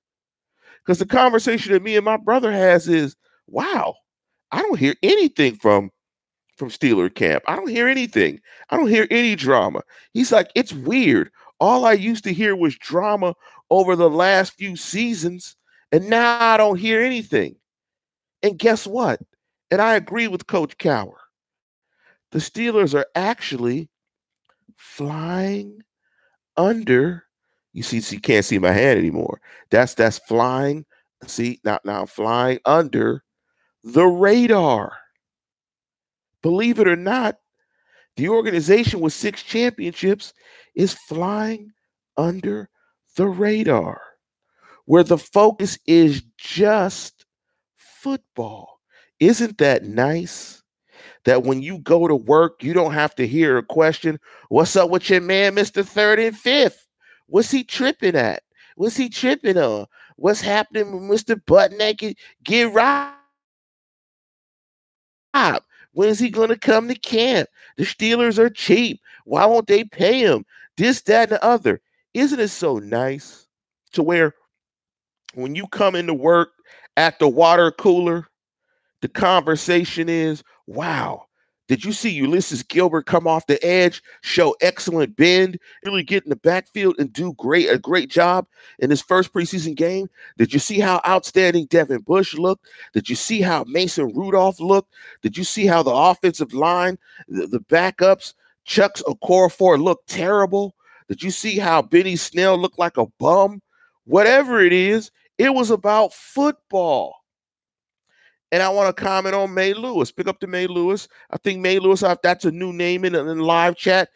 Because 0.83 0.99
the 0.99 1.05
conversation 1.05 1.73
that 1.73 1.83
me 1.83 1.95
and 1.95 2.05
my 2.05 2.17
brother 2.17 2.51
has 2.51 2.87
is, 2.87 3.15
wow, 3.47 3.95
I 4.51 4.61
don't 4.61 4.79
hear 4.79 4.95
anything 5.03 5.55
from 5.55 5.91
from 6.57 6.69
Steeler 6.69 7.13
camp. 7.13 7.43
I 7.47 7.57
don't 7.57 7.69
hear 7.69 7.89
anything. 7.89 8.39
I 8.69 8.77
don't 8.77 8.87
hear 8.87 9.07
any 9.11 9.35
drama. 9.35 9.81
He's 10.13 10.31
like, 10.31 10.49
it's 10.55 10.71
weird. 10.71 11.29
All 11.59 11.85
I 11.85 11.91
used 11.93 12.23
to 12.23 12.33
hear 12.33 12.55
was 12.55 12.77
drama 12.77 13.33
over 13.69 13.95
the 13.95 14.09
last 14.09 14.53
few 14.53 14.77
seasons, 14.77 15.57
and 15.91 16.09
now 16.09 16.37
I 16.39 16.55
don't 16.55 16.79
hear 16.79 17.01
anything. 17.01 17.57
And 18.41 18.57
guess 18.57 18.87
what? 18.87 19.19
And 19.69 19.81
I 19.81 19.95
agree 19.95 20.29
with 20.29 20.47
Coach 20.47 20.77
Cowher 20.77 21.24
the 22.35 22.41
Steelers 22.41 22.93
are 22.93 23.05
actually 23.15 23.87
flying 24.75 25.81
under. 26.57 27.23
You 27.71 27.81
see, 27.81 28.01
you 28.13 28.19
can't 28.19 28.43
see 28.43 28.59
my 28.59 28.73
hand 28.73 28.99
anymore. 28.99 29.39
That's 29.71 29.93
that's 29.93 30.17
flying. 30.19 30.85
See, 31.27 31.61
now 31.63 31.79
now 31.85 32.05
flying 32.05 32.59
under 32.65 33.23
the 33.85 34.03
radar. 34.03 34.97
believe 36.41 36.79
it 36.79 36.89
or 36.89 36.97
not, 36.97 37.37
the 38.17 38.27
organization 38.27 38.99
with 38.99 39.13
six 39.13 39.41
championships 39.41 40.33
is 40.75 40.93
flying 40.93 41.71
under 42.17 42.69
the 43.15 43.27
radar, 43.27 44.01
where 44.83 45.03
the 45.05 45.17
focus 45.17 45.79
is 45.87 46.21
just 46.37 47.25
football. 47.77 48.81
Isn't 49.21 49.57
that 49.59 49.85
nice? 49.85 50.64
That 51.25 51.43
when 51.43 51.61
you 51.61 51.79
go 51.79 52.07
to 52.07 52.15
work, 52.15 52.63
you 52.63 52.73
don't 52.73 52.93
have 52.93 53.15
to 53.15 53.27
hear 53.27 53.57
a 53.57 53.63
question, 53.63 54.19
What's 54.49 54.75
up 54.75 54.89
with 54.89 55.09
your 55.09 55.21
man, 55.21 55.55
Mr. 55.55 55.85
Third 55.85 56.19
and 56.19 56.37
Fifth? 56.37 56.87
What's 57.27 57.51
he 57.51 57.63
tripping 57.63 58.15
at? 58.15 58.43
What's 58.75 58.97
he 58.97 59.09
tripping 59.09 59.57
on? 59.57 59.87
What's 60.17 60.41
happening 60.41 60.91
with 61.07 61.25
Mr. 61.25 61.39
Butt 61.45 61.73
Naked? 61.73 62.17
Get 62.43 62.71
right. 62.71 63.11
When 65.93 66.09
is 66.09 66.19
he 66.19 66.29
going 66.29 66.49
to 66.49 66.57
come 66.57 66.87
to 66.89 66.95
camp? 66.95 67.49
The 67.77 67.83
Steelers 67.83 68.37
are 68.37 68.49
cheap. 68.49 68.99
Why 69.23 69.45
won't 69.45 69.67
they 69.67 69.85
pay 69.85 70.19
him? 70.19 70.45
This, 70.77 71.01
that, 71.03 71.29
and 71.29 71.31
the 71.31 71.43
other. 71.43 71.81
Isn't 72.13 72.39
it 72.39 72.49
so 72.49 72.79
nice 72.79 73.47
to 73.93 74.03
where 74.03 74.35
when 75.33 75.55
you 75.55 75.67
come 75.67 75.95
into 75.95 76.13
work 76.13 76.49
at 76.97 77.19
the 77.19 77.27
water 77.27 77.71
cooler, 77.71 78.27
the 79.01 79.07
conversation 79.07 80.09
is, 80.09 80.43
wow, 80.67 81.25
did 81.67 81.83
you 81.83 81.93
see 81.93 82.11
Ulysses 82.11 82.61
Gilbert 82.61 83.07
come 83.07 83.25
off 83.25 83.47
the 83.47 83.63
edge, 83.65 84.03
show 84.21 84.55
excellent 84.61 85.15
bend, 85.15 85.57
really 85.83 86.03
get 86.03 86.23
in 86.23 86.29
the 86.29 86.35
backfield 86.35 86.95
and 86.99 87.11
do 87.11 87.33
great 87.33 87.69
a 87.69 87.79
great 87.79 88.09
job 88.09 88.45
in 88.77 88.91
his 88.91 89.01
first 89.01 89.33
preseason 89.33 89.75
game? 89.75 90.07
Did 90.37 90.53
you 90.53 90.59
see 90.59 90.79
how 90.79 91.01
outstanding 91.07 91.65
Devin 91.65 92.01
Bush 92.01 92.35
looked? 92.35 92.67
Did 92.93 93.09
you 93.09 93.15
see 93.15 93.41
how 93.41 93.63
Mason 93.67 94.13
Rudolph 94.13 94.59
looked? 94.59 94.93
Did 95.23 95.37
you 95.37 95.43
see 95.43 95.65
how 95.65 95.81
the 95.81 95.93
offensive 95.93 96.53
line, 96.53 96.99
the, 97.27 97.47
the 97.47 97.61
backups, 97.61 98.35
Chuks 98.67 99.01
Okorafor 99.03 99.81
looked 99.81 100.07
terrible? 100.07 100.75
Did 101.07 101.23
you 101.23 101.31
see 101.31 101.57
how 101.57 101.81
Benny 101.81 102.15
Snell 102.15 102.59
looked 102.59 102.79
like 102.79 102.97
a 102.97 103.07
bum? 103.19 103.61
Whatever 104.05 104.61
it 104.61 104.73
is, 104.73 105.09
it 105.39 105.51
was 105.53 105.71
about 105.71 106.13
football. 106.13 107.24
And 108.55 108.63
I 108.63 108.69
want 108.69 108.95
to 108.95 109.03
comment 109.03 109.35
on 109.35 109.53
May 109.53 109.73
Lewis. 109.73 110.13
Pick 110.13 110.29
up 110.29 110.39
to 110.39 110.47
May 110.47 110.65
Lewis. 110.65 111.09
I 111.29 111.35
think 111.35 111.59
May 111.59 111.77
Lewis, 111.77 112.03
uh, 112.03 112.15
that's 112.23 112.45
a 112.45 112.51
new 112.51 112.71
name 112.71 113.03
in, 113.03 113.13
in 113.13 113.39
live 113.39 113.75
chat. 113.75 114.07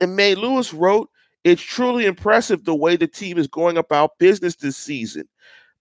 And 0.00 0.14
May 0.14 0.36
Lewis 0.36 0.72
wrote, 0.72 1.10
It's 1.42 1.60
truly 1.60 2.06
impressive 2.06 2.64
the 2.64 2.74
way 2.76 2.94
the 2.94 3.08
team 3.08 3.36
is 3.36 3.48
going 3.48 3.76
about 3.76 4.16
business 4.20 4.54
this 4.54 4.76
season. 4.76 5.28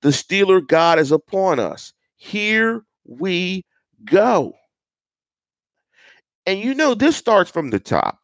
The 0.02 0.10
Steeler 0.10 0.68
God 0.68 0.98
is 0.98 1.12
upon 1.12 1.60
us. 1.60 1.94
Here 2.16 2.82
we 3.06 3.64
go. 4.06 4.56
And 6.48 6.60
you 6.60 6.74
know, 6.74 6.96
this 6.96 7.16
starts 7.16 7.52
from 7.52 7.70
the 7.70 7.80
top. 7.80 8.18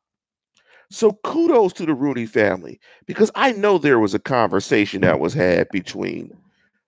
So 0.89 1.19
kudos 1.23 1.73
to 1.73 1.85
the 1.85 1.93
Rooney 1.93 2.25
family 2.25 2.79
because 3.05 3.29
I 3.35 3.51
know 3.51 3.77
there 3.77 3.99
was 3.99 4.15
a 4.15 4.19
conversation 4.19 5.01
that 5.01 5.19
was 5.19 5.35
had 5.35 5.69
between 5.69 6.31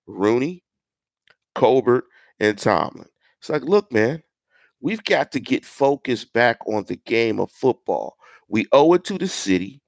Rooney, 0.07 0.63
Colbert, 1.53 2.05
and 2.39 2.57
Tomlin. 2.57 3.07
It's 3.39 3.49
like, 3.49 3.63
look, 3.63 3.91
man, 3.91 4.23
we've 4.81 5.03
got 5.03 5.31
to 5.33 5.39
get 5.39 5.65
focused 5.65 6.33
back 6.33 6.57
on 6.67 6.85
the 6.85 6.97
game 6.97 7.39
of 7.39 7.51
football. 7.51 8.17
We 8.47 8.65
owe 8.71 8.93
it 8.93 9.03
to 9.05 9.17
the 9.17 9.27
city. 9.27 9.81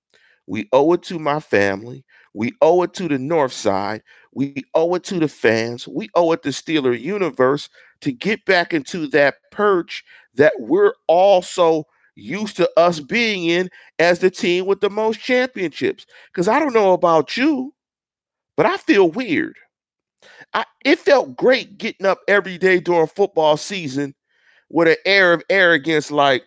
We 0.47 0.67
owe 0.73 0.93
it 0.93 1.03
to 1.03 1.19
my 1.19 1.39
family. 1.39 2.03
We 2.33 2.53
owe 2.61 2.81
it 2.83 2.93
to 2.95 3.07
the 3.07 3.19
North 3.19 3.53
Side. 3.53 4.01
We 4.33 4.63
owe 4.73 4.93
it 4.95 5.03
to 5.05 5.19
the 5.19 5.27
fans. 5.27 5.87
We 5.87 6.09
owe 6.15 6.31
it 6.31 6.43
to 6.43 6.49
the 6.49 6.53
Steeler 6.53 6.99
Universe 6.99 7.69
to 8.01 8.11
get 8.11 8.45
back 8.45 8.73
into 8.73 9.07
that 9.07 9.35
perch 9.51 10.03
that 10.35 10.53
we're 10.59 10.93
also 11.07 11.85
used 12.15 12.57
to 12.57 12.69
us 12.77 12.99
being 12.99 13.45
in 13.45 13.69
as 13.99 14.19
the 14.19 14.29
team 14.29 14.65
with 14.65 14.81
the 14.81 14.89
most 14.89 15.19
championships. 15.19 16.05
Because 16.31 16.47
I 16.47 16.59
don't 16.59 16.73
know 16.73 16.93
about 16.93 17.37
you, 17.37 17.73
but 18.55 18.65
I 18.65 18.77
feel 18.77 19.09
weird. 19.11 19.55
I, 20.53 20.65
it 20.83 20.99
felt 20.99 21.35
great 21.35 21.77
getting 21.77 22.05
up 22.05 22.21
every 22.27 22.57
day 22.57 22.79
during 22.79 23.07
football 23.07 23.57
season 23.57 24.15
with 24.69 24.87
an 24.87 24.97
air 25.05 25.33
of 25.33 25.43
arrogance 25.49 26.11
like, 26.11 26.43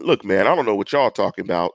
look, 0.00 0.24
man, 0.24 0.46
I 0.46 0.54
don't 0.54 0.66
know 0.66 0.74
what 0.74 0.92
y'all 0.92 1.10
talking 1.10 1.44
about. 1.44 1.72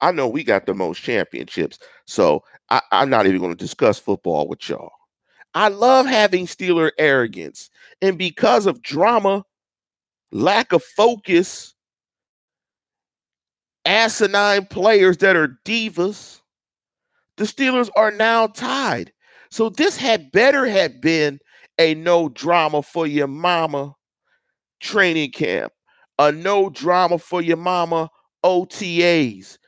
I 0.00 0.12
know 0.12 0.28
we 0.28 0.44
got 0.44 0.66
the 0.66 0.74
most 0.74 1.02
championships. 1.02 1.78
So 2.06 2.42
I, 2.70 2.80
I'm 2.92 3.10
not 3.10 3.26
even 3.26 3.40
going 3.40 3.52
to 3.52 3.56
discuss 3.56 3.98
football 3.98 4.48
with 4.48 4.68
y'all. 4.68 4.92
I 5.54 5.68
love 5.68 6.06
having 6.06 6.46
Steeler 6.46 6.90
arrogance. 6.98 7.70
And 8.02 8.18
because 8.18 8.66
of 8.66 8.82
drama, 8.82 9.44
lack 10.32 10.72
of 10.72 10.82
focus, 10.82 11.74
asinine 13.86 14.66
players 14.66 15.16
that 15.18 15.36
are 15.36 15.58
divas, 15.64 16.40
the 17.36 17.44
Steelers 17.44 17.88
are 17.96 18.10
now 18.10 18.48
tied. 18.48 19.12
So 19.50 19.68
this 19.68 19.96
had 19.96 20.32
better 20.32 20.66
have 20.66 21.00
been 21.00 21.38
a 21.78 21.94
no 21.94 22.28
drama 22.28 22.82
for 22.82 23.06
your 23.06 23.26
mama 23.26 23.94
training 24.80 25.32
camp, 25.32 25.72
a 26.18 26.32
no 26.32 26.70
drama 26.70 27.18
for 27.18 27.42
your 27.42 27.56
mama 27.56 28.10
OTAs, 28.44 29.58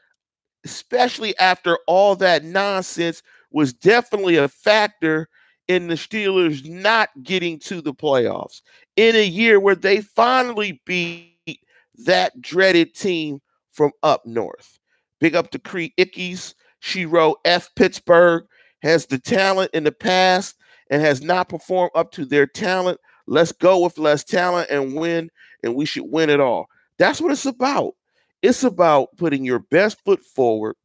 especially 0.64 1.36
after 1.38 1.78
all 1.86 2.16
that 2.16 2.44
nonsense 2.44 3.22
was 3.50 3.72
definitely 3.72 4.36
a 4.36 4.48
factor 4.48 5.28
in 5.68 5.88
the 5.88 5.94
Steelers 5.94 6.66
not 6.68 7.10
getting 7.22 7.58
to 7.58 7.80
the 7.80 7.92
playoffs 7.92 8.62
in 8.96 9.14
a 9.14 9.24
year 9.24 9.60
where 9.60 9.74
they 9.74 10.00
finally 10.00 10.80
beat 10.86 11.60
that 12.06 12.40
dreaded 12.40 12.94
team 12.94 13.40
from 13.72 13.92
up 14.02 14.24
north. 14.24 14.78
Big 15.20 15.34
up 15.34 15.50
to 15.50 15.58
Cree 15.58 15.92
Ickies. 15.98 16.54
She 16.80 17.04
wrote 17.04 17.38
F 17.44 17.68
Pittsburgh 17.76 18.44
has 18.82 19.06
the 19.06 19.18
talent 19.18 19.70
in 19.74 19.84
the 19.84 19.92
past 19.92 20.56
and 20.90 21.02
has 21.02 21.22
not 21.22 21.48
performed 21.48 21.92
up 21.94 22.12
to 22.12 22.24
their 22.24 22.46
talent. 22.46 22.98
Let's 23.26 23.52
go 23.52 23.80
with 23.80 23.98
less 23.98 24.24
talent 24.24 24.70
and 24.70 24.94
win, 24.94 25.30
and 25.62 25.74
we 25.74 25.84
should 25.84 26.04
win 26.10 26.30
it 26.30 26.40
all. 26.40 26.66
That's 26.98 27.20
what 27.20 27.32
it's 27.32 27.46
about. 27.46 27.94
It's 28.42 28.64
about 28.64 29.16
putting 29.16 29.44
your 29.44 29.58
best 29.58 30.02
foot 30.04 30.20
forward, 30.20 30.76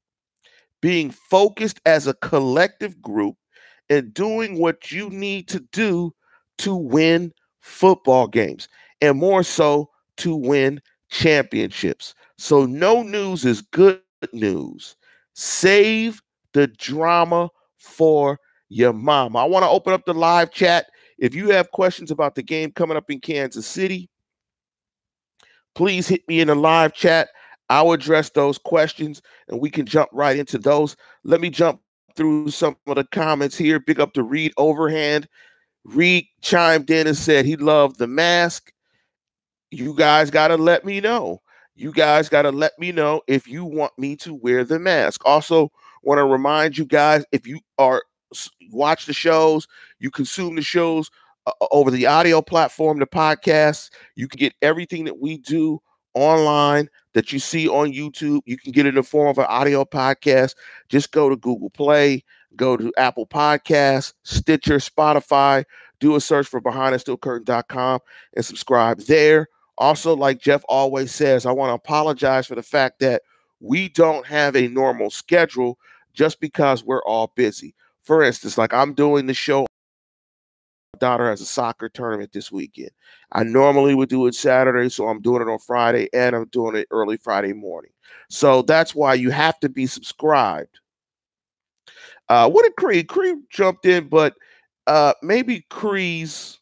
being 0.82 1.12
focused 1.12 1.80
as 1.86 2.08
a 2.08 2.16
collective 2.16 3.02
group, 3.02 3.36
and 3.90 4.14
doing 4.14 4.60
what 4.60 4.92
you 4.92 5.10
need 5.10 5.48
to 5.50 5.60
do 5.72 6.14
to 6.60 6.76
win 6.76 7.32
football 7.62 8.28
games, 8.28 8.68
and 9.02 9.18
more 9.18 9.44
so 9.44 9.90
to 10.18 10.36
win 10.36 10.82
championships. 11.10 12.16
So, 12.38 12.66
no 12.66 13.04
news 13.04 13.46
is 13.46 13.62
good 13.62 14.02
news. 14.34 14.96
Save 15.34 16.22
the 16.54 16.68
drama 16.68 17.50
for 17.84 18.40
your 18.70 18.94
mom. 18.94 19.36
I 19.36 19.44
want 19.44 19.64
to 19.64 19.70
open 19.70 19.94
up 19.94 20.06
the 20.06 20.14
live 20.14 20.52
chat. 20.52 20.88
If 21.20 21.36
you 21.36 21.50
have 21.50 21.72
questions 21.72 22.10
about 22.10 22.36
the 22.36 22.42
game 22.42 22.72
coming 22.72 22.98
up 22.98 23.10
in 23.12 23.20
Kansas 23.20 23.68
City, 23.68 24.10
please 25.76 26.08
hit 26.08 26.28
me 26.28 26.40
in 26.40 26.48
the 26.48 26.56
live 26.56 26.94
chat. 26.94 27.30
I'll 27.70 27.92
address 27.92 28.30
those 28.30 28.58
questions 28.58 29.22
and 29.48 29.60
we 29.60 29.70
can 29.70 29.86
jump 29.86 30.10
right 30.12 30.38
into 30.38 30.58
those. 30.58 30.96
Let 31.24 31.42
me 31.42 31.50
jump 31.50 31.82
through 32.16 32.52
some 32.52 32.78
of 32.88 32.96
the 32.96 33.06
comments 33.06 33.58
here. 33.58 33.80
Big 33.80 34.00
up 34.00 34.14
to 34.14 34.24
Reed 34.24 34.54
Overhand. 34.58 35.28
Reed 35.84 36.26
chimed 36.42 36.90
in 36.90 37.08
and 37.08 37.18
said 37.18 37.46
he 37.46 37.58
loved 37.58 38.00
the 38.00 38.08
mask. 38.08 38.72
You 39.72 39.96
guys 39.96 40.30
got 40.30 40.50
to 40.50 40.58
let 40.58 40.86
me 40.86 41.02
know. 41.02 41.42
You 41.76 41.92
guys 41.92 42.30
got 42.30 42.44
to 42.44 42.52
let 42.52 42.78
me 42.78 42.92
know 42.92 43.22
if 43.28 43.48
you 43.48 43.66
want 43.66 43.92
me 43.98 44.16
to 44.18 44.34
wear 44.34 44.64
the 44.64 44.80
mask. 44.80 45.22
Also, 45.26 45.72
Want 46.04 46.20
to 46.20 46.26
remind 46.26 46.78
you 46.78 46.86
guys 46.86 47.26
if 47.32 47.48
you 47.48 47.60
are 47.78 48.04
watch 48.72 49.06
the 49.06 49.14
shows, 49.14 49.68
you 50.00 50.12
consume 50.12 50.56
the 50.56 50.62
shows 50.62 51.10
uh, 51.46 51.52
over 51.72 51.92
the 51.92 52.06
audio 52.06 52.42
platform, 52.42 53.00
the 53.00 53.06
podcast, 53.06 53.90
you 54.16 54.28
can 54.28 54.38
get 54.38 54.54
everything 54.62 55.06
that 55.06 55.20
we 55.20 55.38
do 55.38 55.82
online 56.14 56.90
that 57.14 57.32
you 57.32 57.40
see 57.40 57.68
on 57.68 57.92
YouTube. 57.92 58.42
You 58.46 58.58
can 58.58 58.72
get 58.72 58.86
it 58.86 58.90
in 58.90 58.96
the 58.96 59.04
form 59.04 59.28
of 59.28 59.38
an 59.38 59.46
audio 59.46 59.84
podcast. 59.84 60.56
Just 60.90 61.12
go 61.12 61.30
to 61.30 61.36
Google 61.36 61.70
Play, 61.70 62.24
go 62.56 62.78
to 62.78 62.94
Apple 62.98 63.28
Podcasts, 63.28 64.14
Stitcher, 64.24 64.78
Spotify, 64.78 65.64
do 66.00 66.16
a 66.16 66.22
search 66.22 66.48
for 66.48 66.60
behind 66.60 66.96
behindthesteelcurtain.com 66.96 68.00
and 68.36 68.46
subscribe 68.46 69.00
there. 69.02 69.48
Also, 69.78 70.16
like 70.16 70.40
Jeff 70.40 70.64
always 70.70 71.14
says, 71.14 71.46
I 71.46 71.52
want 71.52 71.70
to 71.70 71.74
apologize 71.74 72.46
for 72.46 72.56
the 72.56 72.64
fact 72.64 73.00
that 73.00 73.24
we 73.64 73.88
don't 73.90 74.28
have 74.28 74.56
a 74.56 74.68
normal 74.68 75.10
schedule 75.10 75.80
just 76.14 76.40
because 76.42 76.84
we're 76.84 77.04
all 77.04 77.32
busy. 77.36 77.74
For 78.04 78.22
instance, 78.22 78.58
like 78.58 78.74
I'm 78.74 78.94
doing 78.94 79.26
the 79.26 79.34
show. 79.34 79.62
My 80.94 81.00
daughter 81.00 81.30
has 81.30 81.42
a 81.42 81.46
soccer 81.46 81.88
tournament 81.88 82.34
this 82.34 82.52
weekend. 82.52 82.92
I 83.32 83.44
normally 83.44 83.96
would 83.96 84.10
do 84.10 84.28
it 84.28 84.36
Saturday, 84.36 84.90
so 84.90 85.08
I'm 85.08 85.22
doing 85.22 85.42
it 85.42 85.50
on 85.50 85.60
Friday 85.60 86.10
and 86.14 86.36
I'm 86.36 86.48
doing 86.50 86.76
it 86.76 86.88
early 86.92 87.18
Friday 87.18 87.54
morning. 87.54 87.92
So 88.30 88.62
that's 88.64 88.94
why 88.94 89.14
you 89.14 89.32
have 89.32 89.60
to 89.62 89.70
be 89.70 89.88
subscribed. 89.88 90.80
Uh, 92.28 92.50
what 92.50 92.64
did 92.64 92.76
Cree? 92.76 93.04
Cree 93.04 93.36
jumped 93.50 93.86
in, 93.86 94.10
but 94.10 94.36
uh, 94.88 95.14
maybe 95.22 95.66
Cree's 95.70 96.60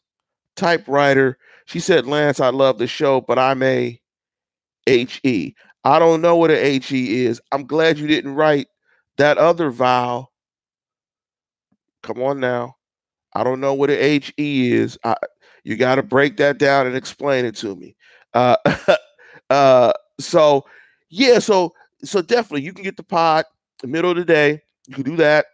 typewriter 0.56 1.36
She 1.64 1.80
said, 1.80 2.06
Lance, 2.06 2.38
I 2.38 2.50
love 2.50 2.78
the 2.78 2.86
show, 2.86 3.20
but 3.20 3.38
I'm 3.38 3.62
a 3.62 4.00
HE. 4.86 5.56
I 5.84 5.98
don't 5.98 6.20
know 6.20 6.36
what 6.36 6.50
a 6.50 6.78
HE 6.78 7.24
is. 7.24 7.40
I'm 7.50 7.66
glad 7.66 7.98
you 7.98 8.06
didn't 8.06 8.34
write 8.34 8.68
that 9.16 9.38
other 9.38 9.70
vowel. 9.70 10.32
Come 12.02 12.22
on 12.22 12.40
now. 12.40 12.76
I 13.34 13.44
don't 13.44 13.60
know 13.60 13.74
what 13.74 13.90
a 13.90 14.18
HE 14.18 14.72
is. 14.72 14.98
I, 15.04 15.16
you 15.64 15.76
got 15.76 15.96
to 15.96 16.02
break 16.02 16.36
that 16.36 16.58
down 16.58 16.86
and 16.86 16.96
explain 16.96 17.44
it 17.44 17.56
to 17.56 17.74
me. 17.76 17.96
Uh, 18.34 18.56
uh, 19.50 19.92
so 20.20 20.64
yeah, 21.08 21.38
so 21.38 21.72
so 22.04 22.22
definitely 22.22 22.62
you 22.62 22.72
can 22.72 22.84
get 22.84 22.96
the 22.96 23.02
pod 23.02 23.44
the 23.80 23.86
middle 23.86 24.10
of 24.10 24.16
the 24.16 24.24
day. 24.24 24.60
You 24.86 24.94
can 24.94 25.04
do 25.04 25.16
that. 25.16 25.46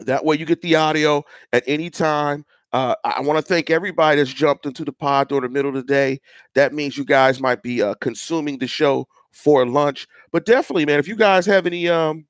That 0.00 0.24
way 0.24 0.36
you 0.36 0.46
get 0.46 0.62
the 0.62 0.76
audio 0.76 1.24
at 1.52 1.64
any 1.66 1.90
time. 1.90 2.44
Uh, 2.72 2.94
I 3.04 3.20
want 3.20 3.38
to 3.38 3.42
thank 3.42 3.70
everybody 3.70 4.18
that's 4.18 4.32
jumped 4.32 4.66
into 4.66 4.84
the 4.84 4.92
pod 4.92 5.28
during 5.28 5.42
the 5.42 5.48
middle 5.48 5.70
of 5.70 5.74
the 5.74 5.82
day. 5.82 6.20
That 6.54 6.74
means 6.74 6.98
you 6.98 7.04
guys 7.04 7.40
might 7.40 7.62
be 7.62 7.82
uh, 7.82 7.94
consuming 7.94 8.58
the 8.58 8.66
show 8.66 9.06
for 9.32 9.66
lunch. 9.66 10.06
But 10.32 10.44
definitely, 10.44 10.84
man, 10.84 10.98
if 10.98 11.08
you 11.08 11.16
guys 11.16 11.46
have 11.46 11.66
any 11.66 11.88
um 11.88 12.26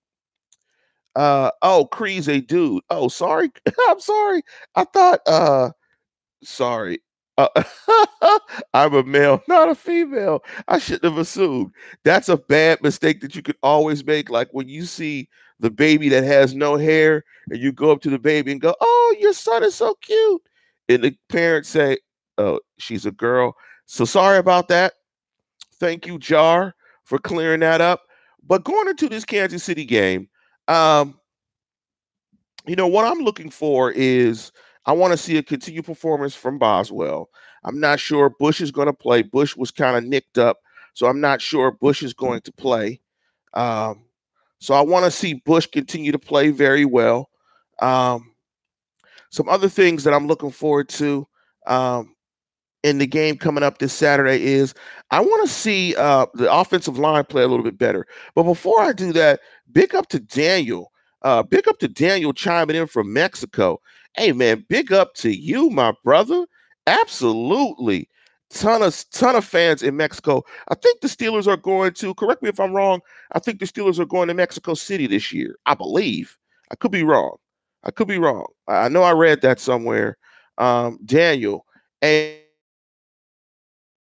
uh 1.16 1.50
oh, 1.62 1.88
a 2.00 2.40
dude. 2.40 2.82
Oh, 2.90 3.08
sorry. 3.08 3.50
I'm 3.88 4.00
sorry. 4.00 4.42
I 4.76 4.84
thought 4.84 5.20
uh 5.26 5.70
sorry. 6.44 7.00
Uh, 7.36 7.48
I'm 8.74 8.94
a 8.94 9.04
male, 9.04 9.42
not 9.48 9.68
a 9.68 9.74
female. 9.74 10.42
I 10.66 10.78
shouldn't 10.78 11.04
have 11.04 11.18
assumed. 11.18 11.72
That's 12.04 12.28
a 12.28 12.36
bad 12.36 12.82
mistake 12.82 13.20
that 13.20 13.36
you 13.36 13.42
could 13.42 13.56
always 13.62 14.04
make. 14.04 14.28
Like 14.28 14.48
when 14.52 14.68
you 14.68 14.84
see 14.84 15.28
the 15.60 15.70
baby 15.70 16.08
that 16.10 16.24
has 16.24 16.54
no 16.54 16.76
hair, 16.76 17.24
and 17.50 17.60
you 17.60 17.72
go 17.72 17.90
up 17.90 18.00
to 18.02 18.10
the 18.10 18.18
baby 18.18 18.52
and 18.52 18.60
go, 18.60 18.74
"Oh, 18.80 19.16
your 19.18 19.32
son 19.32 19.64
is 19.64 19.74
so 19.74 19.94
cute," 19.94 20.42
and 20.88 21.02
the 21.02 21.16
parents 21.28 21.68
say, 21.68 21.98
"Oh, 22.38 22.60
she's 22.78 23.06
a 23.06 23.12
girl." 23.12 23.56
So 23.86 24.04
sorry 24.04 24.38
about 24.38 24.68
that. 24.68 24.94
Thank 25.80 26.06
you, 26.06 26.18
Jar, 26.18 26.74
for 27.04 27.18
clearing 27.18 27.60
that 27.60 27.80
up. 27.80 28.02
But 28.46 28.64
going 28.64 28.88
into 28.88 29.08
this 29.08 29.24
Kansas 29.24 29.64
City 29.64 29.84
game, 29.84 30.28
um, 30.68 31.18
you 32.66 32.76
know 32.76 32.86
what 32.86 33.06
I'm 33.06 33.24
looking 33.24 33.50
for 33.50 33.90
is 33.92 34.52
I 34.86 34.92
want 34.92 35.12
to 35.12 35.18
see 35.18 35.36
a 35.38 35.42
continued 35.42 35.84
performance 35.84 36.34
from 36.34 36.58
Boswell. 36.58 37.30
I'm 37.64 37.80
not 37.80 38.00
sure 38.00 38.30
Bush 38.30 38.60
is 38.60 38.70
going 38.70 38.86
to 38.86 38.92
play. 38.92 39.22
Bush 39.22 39.56
was 39.56 39.70
kind 39.70 39.96
of 39.96 40.04
nicked 40.04 40.38
up, 40.38 40.58
so 40.94 41.06
I'm 41.06 41.20
not 41.20 41.40
sure 41.40 41.70
Bush 41.70 42.02
is 42.02 42.14
going 42.14 42.40
to 42.42 42.52
play. 42.52 43.00
Um, 43.54 44.04
so 44.60 44.74
I 44.74 44.80
want 44.80 45.04
to 45.04 45.10
see 45.10 45.34
Bush 45.34 45.66
continue 45.66 46.12
to 46.12 46.18
play 46.18 46.50
very 46.50 46.84
well. 46.84 47.30
Um, 47.80 48.34
some 49.30 49.48
other 49.48 49.68
things 49.68 50.04
that 50.04 50.14
I'm 50.14 50.26
looking 50.26 50.50
forward 50.50 50.88
to 50.90 51.26
um, 51.66 52.14
in 52.82 52.98
the 52.98 53.06
game 53.06 53.36
coming 53.36 53.62
up 53.62 53.78
this 53.78 53.92
Saturday 53.92 54.42
is 54.42 54.74
I 55.10 55.20
want 55.20 55.46
to 55.46 55.52
see 55.54 55.94
uh, 55.96 56.26
the 56.34 56.52
offensive 56.52 56.98
line 56.98 57.24
play 57.24 57.42
a 57.42 57.48
little 57.48 57.64
bit 57.64 57.78
better. 57.78 58.06
But 58.34 58.44
before 58.44 58.80
I 58.80 58.92
do 58.92 59.12
that, 59.12 59.40
big 59.72 59.94
up 59.94 60.08
to 60.08 60.20
Daniel. 60.20 60.92
Uh, 61.22 61.42
big 61.42 61.68
up 61.68 61.78
to 61.80 61.88
Daniel 61.88 62.32
chiming 62.32 62.76
in 62.76 62.86
from 62.86 63.12
Mexico. 63.12 63.80
Hey 64.14 64.32
man, 64.32 64.64
big 64.68 64.92
up 64.92 65.14
to 65.14 65.36
you, 65.36 65.70
my 65.70 65.92
brother. 66.04 66.46
Absolutely 66.86 68.08
ton 68.50 68.82
of 68.82 69.04
ton 69.12 69.36
of 69.36 69.44
fans 69.44 69.82
in 69.82 69.96
Mexico. 69.96 70.44
I 70.68 70.74
think 70.74 71.00
the 71.00 71.08
Steelers 71.08 71.46
are 71.46 71.56
going 71.56 71.92
to 71.94 72.14
correct 72.14 72.42
me 72.42 72.48
if 72.48 72.60
I'm 72.60 72.72
wrong. 72.72 73.00
I 73.32 73.38
think 73.38 73.60
the 73.60 73.66
Steelers 73.66 73.98
are 73.98 74.06
going 74.06 74.28
to 74.28 74.34
Mexico 74.34 74.74
City 74.74 75.06
this 75.06 75.32
year. 75.32 75.56
I 75.66 75.74
believe. 75.74 76.36
I 76.70 76.74
could 76.76 76.92
be 76.92 77.02
wrong. 77.02 77.36
I 77.84 77.90
could 77.90 78.08
be 78.08 78.18
wrong. 78.18 78.46
I 78.66 78.88
know 78.88 79.02
I 79.02 79.12
read 79.12 79.40
that 79.42 79.60
somewhere. 79.60 80.18
Um, 80.58 80.98
Daniel, 81.04 81.64
hey, 82.00 82.42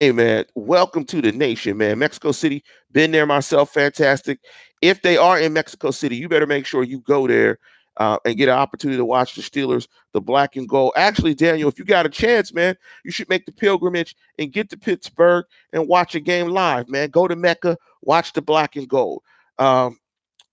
hey 0.00 0.12
man, 0.12 0.44
welcome 0.54 1.04
to 1.06 1.20
the 1.20 1.32
nation, 1.32 1.76
man. 1.76 1.98
Mexico 1.98 2.32
City, 2.32 2.62
been 2.92 3.10
there 3.10 3.26
myself, 3.26 3.72
fantastic. 3.72 4.38
If 4.80 5.02
they 5.02 5.16
are 5.16 5.38
in 5.38 5.52
Mexico 5.52 5.90
City, 5.90 6.16
you 6.16 6.28
better 6.28 6.46
make 6.46 6.64
sure 6.64 6.84
you 6.84 7.00
go 7.00 7.26
there 7.26 7.58
uh, 7.98 8.18
and 8.24 8.36
get 8.36 8.48
an 8.48 8.56
opportunity 8.56 8.96
to 8.96 9.04
watch 9.04 9.34
the 9.34 9.42
Steelers, 9.42 9.86
the 10.12 10.20
black 10.20 10.56
and 10.56 10.68
gold. 10.68 10.92
Actually, 10.96 11.34
Daniel, 11.34 11.68
if 11.68 11.78
you 11.78 11.84
got 11.84 12.06
a 12.06 12.10
chance, 12.10 12.52
man, 12.52 12.76
you 13.04 13.10
should 13.10 13.28
make 13.28 13.46
the 13.46 13.52
pilgrimage 13.52 14.16
and 14.38 14.52
get 14.52 14.70
to 14.70 14.78
Pittsburgh 14.78 15.44
and 15.72 15.88
watch 15.88 16.14
a 16.14 16.20
game 16.20 16.48
live, 16.48 16.88
man. 16.88 17.10
Go 17.10 17.28
to 17.28 17.36
Mecca, 17.36 17.76
watch 18.02 18.32
the 18.32 18.42
black 18.42 18.76
and 18.76 18.88
gold. 18.88 19.22
Um, 19.58 19.98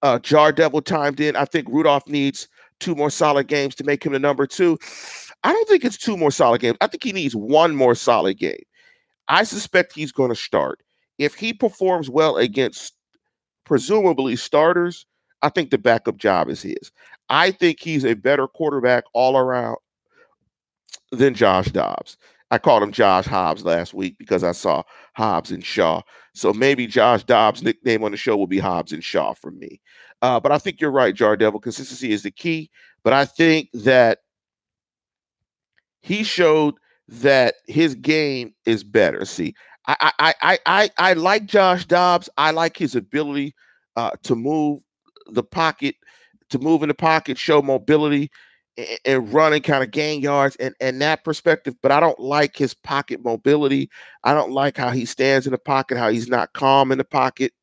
uh, 0.01 0.19
Jar 0.19 0.51
Devil 0.51 0.82
timed 0.82 1.19
in. 1.19 1.36
I 1.36 1.45
think 1.45 1.67
Rudolph 1.69 2.08
needs 2.08 2.47
two 2.80 2.95
more 2.95 3.10
solid 3.10 3.47
games 3.47 3.75
to 3.75 3.84
make 3.84 4.04
him 4.04 4.13
the 4.13 4.19
number 4.19 4.47
two. 4.47 4.77
I 5.43 5.54
don't 5.54 5.67
think 5.67 5.84
it's 5.84 5.97
two 5.97 6.17
more 6.17 6.32
solid 6.32 6.62
games. 6.62 6.77
I 6.82 6.88
think 6.88 7.04
he 7.04 7.13
needs 7.13 7.36
one 7.36 7.75
more 7.75 7.95
solid 7.95 8.38
game. 8.38 8.63
I 9.27 9.43
suspect 9.43 9.93
he's 9.93 10.12
going 10.12 10.30
to 10.30 10.36
start. 10.36 10.80
If 11.17 11.36
he 11.36 11.54
performs 11.54 12.10
well 12.10 12.38
against 12.38 12.93
presumably 13.65 14.36
starters, 14.36 15.06
I 15.41 15.49
think 15.49 15.69
the 15.69 15.77
backup 15.77 16.17
job 16.17 16.49
is 16.49 16.62
his. 16.62 16.91
I 17.31 17.51
think 17.51 17.79
he's 17.79 18.05
a 18.05 18.13
better 18.13 18.47
quarterback 18.47 19.05
all 19.13 19.37
around 19.37 19.77
than 21.11 21.33
Josh 21.33 21.67
Dobbs. 21.67 22.17
I 22.51 22.57
called 22.57 22.83
him 22.83 22.91
Josh 22.91 23.25
Hobbs 23.25 23.63
last 23.63 23.93
week 23.93 24.17
because 24.17 24.43
I 24.43 24.51
saw 24.51 24.83
Hobbs 25.15 25.51
and 25.51 25.63
Shaw. 25.63 26.01
So 26.33 26.51
maybe 26.51 26.85
Josh 26.85 27.23
Dobbs' 27.23 27.63
nickname 27.63 28.03
on 28.03 28.11
the 28.11 28.17
show 28.17 28.35
will 28.35 28.47
be 28.47 28.59
Hobbs 28.59 28.91
and 28.91 29.01
Shaw 29.03 29.33
for 29.33 29.51
me. 29.51 29.79
Uh, 30.21 30.39
but 30.41 30.51
I 30.51 30.57
think 30.57 30.81
you're 30.81 30.91
right, 30.91 31.15
Jar 31.15 31.37
Devil. 31.37 31.61
Consistency 31.61 32.11
is 32.11 32.23
the 32.23 32.31
key. 32.31 32.69
But 33.03 33.13
I 33.13 33.23
think 33.23 33.69
that 33.73 34.19
he 36.01 36.23
showed 36.23 36.75
that 37.07 37.55
his 37.67 37.95
game 37.95 38.53
is 38.65 38.83
better. 38.83 39.23
See, 39.23 39.55
I 39.87 40.11
I 40.19 40.33
I 40.41 40.59
I 40.65 40.89
I 40.97 41.13
like 41.13 41.45
Josh 41.45 41.85
Dobbs. 41.85 42.29
I 42.37 42.51
like 42.51 42.75
his 42.75 42.95
ability 42.95 43.55
uh, 43.95 44.11
to 44.23 44.35
move 44.35 44.81
the 45.27 45.43
pocket, 45.43 45.95
to 46.51 46.59
move 46.59 46.83
in 46.83 46.89
the 46.89 46.93
pocket, 46.93 47.37
show 47.37 47.61
mobility, 47.61 48.31
and, 48.77 48.87
and 49.05 49.33
run 49.33 49.53
and 49.53 49.63
kind 49.63 49.83
of 49.83 49.91
gain 49.91 50.21
yards 50.21 50.55
and, 50.57 50.75
and 50.79 51.01
that 51.01 51.23
perspective. 51.23 51.75
But 51.81 51.91
I 51.91 51.99
don't 51.99 52.19
like 52.19 52.55
his 52.55 52.73
pocket 52.73 53.23
mobility. 53.23 53.89
I 54.23 54.33
don't 54.33 54.51
like 54.51 54.77
how 54.77 54.89
he 54.89 55.05
stands 55.05 55.47
in 55.47 55.51
the 55.51 55.57
pocket, 55.57 55.97
how 55.97 56.09
he's 56.09 56.27
not 56.27 56.53
calm 56.53 56.91
in 56.91 56.97
the 56.97 57.03
pocket. 57.03 57.53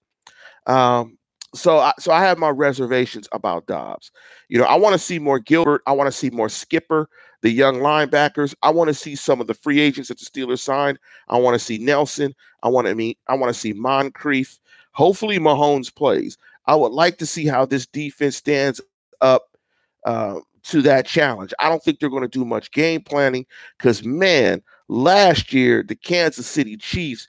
Um, 0.66 1.18
so 1.54 1.78
I, 1.78 1.92
so 1.98 2.12
I 2.12 2.20
have 2.20 2.38
my 2.38 2.50
reservations 2.50 3.26
about 3.32 3.66
Dobbs. 3.66 4.10
You 4.48 4.58
know, 4.58 4.64
I 4.64 4.74
want 4.74 4.92
to 4.92 4.98
see 4.98 5.18
more 5.18 5.38
Gilbert. 5.38 5.82
I 5.86 5.92
want 5.92 6.06
to 6.08 6.12
see 6.12 6.28
more 6.28 6.50
Skipper, 6.50 7.08
the 7.40 7.50
young 7.50 7.76
linebackers. 7.76 8.54
I 8.62 8.70
want 8.70 8.88
to 8.88 8.94
see 8.94 9.14
some 9.14 9.40
of 9.40 9.46
the 9.46 9.54
free 9.54 9.80
agents 9.80 10.08
that 10.08 10.18
the 10.18 10.26
Steelers 10.26 10.58
signed. 10.58 10.98
I 11.28 11.38
want 11.38 11.54
to 11.54 11.64
see 11.64 11.78
Nelson. 11.78 12.34
I 12.62 12.68
want 12.68 12.86
to 12.86 12.94
meet. 12.94 13.18
I 13.28 13.34
want 13.34 13.52
to 13.52 13.58
see 13.58 13.72
Moncrief. 13.72 14.58
Hopefully, 14.92 15.38
Mahomes 15.38 15.94
plays. 15.94 16.36
I 16.68 16.76
would 16.76 16.92
like 16.92 17.16
to 17.18 17.26
see 17.26 17.46
how 17.46 17.64
this 17.64 17.86
defense 17.86 18.36
stands 18.36 18.78
up 19.22 19.56
uh, 20.04 20.40
to 20.64 20.82
that 20.82 21.06
challenge. 21.06 21.54
I 21.58 21.70
don't 21.70 21.82
think 21.82 21.98
they're 21.98 22.10
going 22.10 22.22
to 22.22 22.28
do 22.28 22.44
much 22.44 22.70
game 22.72 23.00
planning 23.00 23.46
because, 23.78 24.04
man, 24.04 24.62
last 24.88 25.54
year 25.54 25.82
the 25.82 25.96
Kansas 25.96 26.46
City 26.46 26.76
Chiefs 26.76 27.26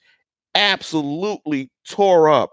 absolutely 0.56 1.72
tore 1.88 2.30
up 2.30 2.52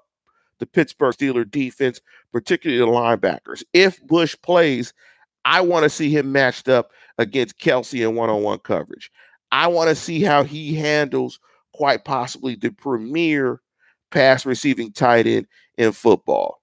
the 0.61 0.67
Pittsburgh 0.67 1.13
Steelers 1.13 1.51
defense, 1.51 2.01
particularly 2.33 2.79
the 2.79 2.87
linebackers. 2.87 3.65
If 3.73 4.01
Bush 4.07 4.37
plays, 4.43 4.95
I 5.45 5.63
want 5.63 5.83
to 5.83 5.91
see 5.91 6.09
him 6.09 6.31
matched 6.31 6.69
up 6.69 6.93
against 7.19 7.59
Kelce 7.59 8.09
in 8.09 8.15
one 8.15 8.31
on 8.31 8.45
one 8.45 8.61
coverage. 8.61 9.11
I 9.51 9.67
want 9.67 9.89
to 9.89 9.97
see 9.97 10.23
how 10.23 10.45
he 10.45 10.75
handles 10.75 11.41
quite 11.75 12.05
possibly 12.05 12.55
the 12.55 12.71
premier 12.71 13.61
pass 14.13 14.47
receiving 14.47 14.93
tight 14.93 15.27
end 15.27 15.49
in 15.79 15.91
football 15.91 16.61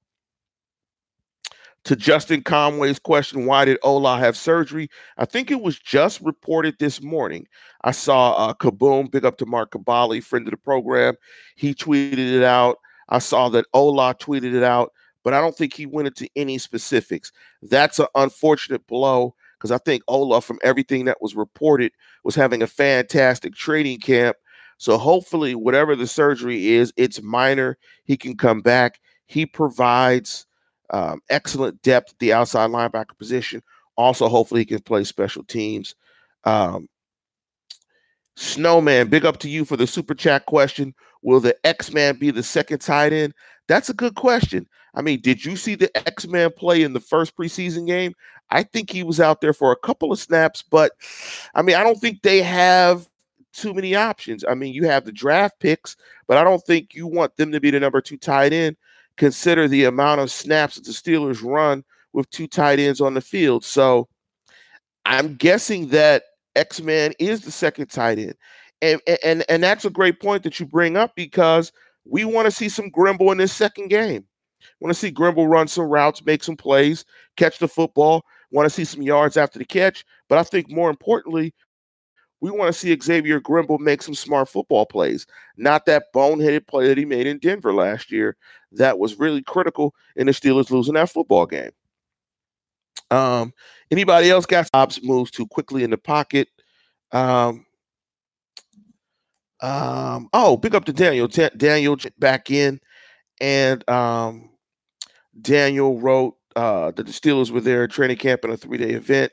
to 1.85 1.95
Justin 1.95 2.41
Conway's 2.41 2.99
question, 2.99 3.45
why 3.45 3.65
did 3.65 3.77
Ola 3.83 4.17
have 4.17 4.37
surgery? 4.37 4.89
I 5.17 5.25
think 5.25 5.51
it 5.51 5.61
was 5.61 5.77
just 5.77 6.21
reported 6.21 6.75
this 6.79 7.01
morning. 7.01 7.47
I 7.83 7.91
saw 7.91 8.33
uh, 8.33 8.53
Kaboom, 8.53 9.11
big 9.11 9.25
up 9.25 9.37
to 9.39 9.45
Mark 9.45 9.71
Kaboly, 9.71 10.23
friend 10.23 10.47
of 10.47 10.51
the 10.51 10.57
program. 10.57 11.15
He 11.55 11.73
tweeted 11.73 12.33
it 12.33 12.43
out. 12.43 12.77
I 13.09 13.19
saw 13.19 13.49
that 13.49 13.65
Ola 13.73 14.15
tweeted 14.15 14.53
it 14.53 14.63
out, 14.63 14.93
but 15.23 15.33
I 15.33 15.41
don't 15.41 15.55
think 15.55 15.73
he 15.73 15.85
went 15.85 16.07
into 16.07 16.29
any 16.35 16.57
specifics. 16.57 17.31
That's 17.61 17.99
an 17.99 18.07
unfortunate 18.15 18.87
blow 18.87 19.35
because 19.57 19.71
I 19.71 19.77
think 19.77 20.03
Ola, 20.07 20.41
from 20.41 20.59
everything 20.63 21.05
that 21.05 21.21
was 21.21 21.35
reported, 21.35 21.91
was 22.23 22.35
having 22.35 22.61
a 22.61 22.67
fantastic 22.67 23.55
training 23.55 23.99
camp. 23.99 24.37
So 24.77 24.97
hopefully, 24.97 25.53
whatever 25.53 25.95
the 25.95 26.07
surgery 26.07 26.69
is, 26.69 26.93
it's 26.95 27.21
minor. 27.21 27.77
He 28.05 28.17
can 28.17 28.37
come 28.37 28.61
back. 28.61 28.99
He 29.25 29.45
provides 29.45 30.47
um, 30.93 31.21
excellent 31.29 31.81
depth 31.81 32.13
the 32.19 32.31
outside 32.31 32.69
linebacker 32.69 33.17
position. 33.17 33.61
Also, 33.97 34.29
hopefully, 34.29 34.61
he 34.61 34.65
can 34.65 34.81
play 34.81 35.03
special 35.03 35.43
teams. 35.43 35.95
Um, 36.45 36.87
Snowman, 38.35 39.09
big 39.09 39.25
up 39.25 39.37
to 39.39 39.49
you 39.49 39.65
for 39.65 39.75
the 39.75 39.85
super 39.85 40.15
chat 40.15 40.45
question. 40.45 40.93
Will 41.21 41.39
the 41.39 41.55
X 41.65 41.91
Man 41.91 42.17
be 42.17 42.31
the 42.31 42.43
second 42.43 42.79
tight 42.79 43.11
end? 43.11 43.33
That's 43.67 43.89
a 43.89 43.93
good 43.93 44.15
question. 44.15 44.67
I 44.95 45.01
mean, 45.01 45.21
did 45.21 45.43
you 45.43 45.55
see 45.55 45.75
the 45.75 45.95
X 46.07 46.27
Man 46.27 46.51
play 46.55 46.83
in 46.83 46.93
the 46.93 46.99
first 46.99 47.35
preseason 47.35 47.87
game? 47.87 48.13
I 48.49 48.63
think 48.63 48.91
he 48.91 49.03
was 49.03 49.19
out 49.19 49.41
there 49.41 49.53
for 49.53 49.71
a 49.71 49.77
couple 49.77 50.11
of 50.11 50.19
snaps, 50.19 50.61
but 50.61 50.91
I 51.55 51.63
mean, 51.63 51.75
I 51.75 51.83
don't 51.83 51.99
think 51.99 52.21
they 52.21 52.41
have 52.43 53.09
too 53.51 53.73
many 53.73 53.95
options. 53.95 54.43
I 54.47 54.53
mean, 54.53 54.73
you 54.73 54.85
have 54.85 55.05
the 55.05 55.11
draft 55.11 55.59
picks, 55.59 55.95
but 56.27 56.37
I 56.37 56.43
don't 56.43 56.63
think 56.63 56.93
you 56.93 57.07
want 57.07 57.35
them 57.37 57.51
to 57.51 57.59
be 57.59 57.71
the 57.71 57.79
number 57.79 58.01
two 58.01 58.17
tight 58.17 58.53
end. 58.53 58.75
Consider 59.17 59.67
the 59.67 59.85
amount 59.85 60.21
of 60.21 60.31
snaps 60.31 60.75
that 60.75 60.85
the 60.85 60.91
Steelers 60.91 61.43
run 61.43 61.83
with 62.13 62.29
two 62.29 62.47
tight 62.47 62.79
ends 62.79 63.01
on 63.01 63.13
the 63.13 63.21
field. 63.21 63.63
So 63.63 64.07
I'm 65.05 65.35
guessing 65.35 65.89
that 65.89 66.23
X 66.55 66.81
Man 66.81 67.13
is 67.19 67.41
the 67.41 67.51
second 67.51 67.87
tight 67.87 68.19
end. 68.19 68.35
And, 68.81 69.01
and 69.23 69.45
and 69.49 69.63
that's 69.63 69.85
a 69.85 69.89
great 69.89 70.19
point 70.19 70.43
that 70.43 70.59
you 70.59 70.65
bring 70.65 70.97
up 70.97 71.15
because 71.15 71.71
we 72.05 72.25
want 72.25 72.45
to 72.45 72.51
see 72.51 72.69
some 72.69 72.89
Grimble 72.89 73.31
in 73.31 73.37
this 73.37 73.53
second 73.53 73.89
game. 73.89 74.25
Want 74.79 74.93
to 74.93 74.99
see 74.99 75.11
Grimble 75.11 75.47
run 75.47 75.67
some 75.67 75.85
routes, 75.85 76.25
make 76.25 76.43
some 76.43 76.57
plays, 76.57 77.05
catch 77.37 77.59
the 77.59 77.67
football. 77.67 78.25
Want 78.51 78.65
to 78.65 78.69
see 78.69 78.85
some 78.85 79.01
yards 79.01 79.37
after 79.37 79.57
the 79.57 79.65
catch. 79.65 80.05
But 80.29 80.37
I 80.37 80.43
think 80.43 80.69
more 80.69 80.89
importantly, 80.89 81.53
we 82.41 82.51
want 82.51 82.73
to 82.73 82.77
see 82.77 82.97
Xavier 83.01 83.39
Grimble 83.39 83.79
make 83.79 84.01
some 84.01 84.13
smart 84.13 84.49
football 84.49 84.85
plays, 84.85 85.25
not 85.55 85.85
that 85.85 86.13
boneheaded 86.13 86.67
play 86.67 86.87
that 86.87 86.97
he 86.97 87.05
made 87.05 87.25
in 87.25 87.39
Denver 87.39 87.73
last 87.73 88.11
year 88.11 88.35
that 88.73 88.99
was 88.99 89.19
really 89.19 89.41
critical 89.41 89.93
in 90.15 90.27
the 90.27 90.33
Steelers 90.33 90.69
losing 90.69 90.95
that 90.95 91.09
football 91.09 91.45
game. 91.45 91.71
Um, 93.11 93.53
anybody 93.91 94.29
else 94.29 94.45
got 94.45 94.67
stops 94.67 95.01
moves 95.03 95.31
too 95.31 95.47
quickly 95.47 95.83
in 95.83 95.91
the 95.91 95.97
pocket? 95.97 96.47
Um, 97.11 97.65
um, 99.61 100.29
oh, 100.33 100.57
pick 100.57 100.73
up 100.73 100.85
to 100.85 100.93
Daniel. 100.93 101.27
T- 101.27 101.49
Daniel 101.55 101.97
back 102.19 102.51
in, 102.51 102.79
and 103.39 103.87
um, 103.89 104.49
Daniel 105.41 105.99
wrote 105.99 106.35
uh, 106.55 106.91
that 106.91 107.05
the 107.05 107.11
Steelers 107.11 107.51
were 107.51 107.61
there 107.61 107.87
training 107.87 108.17
camp 108.17 108.43
in 108.43 108.51
a 108.51 108.57
three 108.57 108.77
day 108.77 108.91
event. 108.91 109.31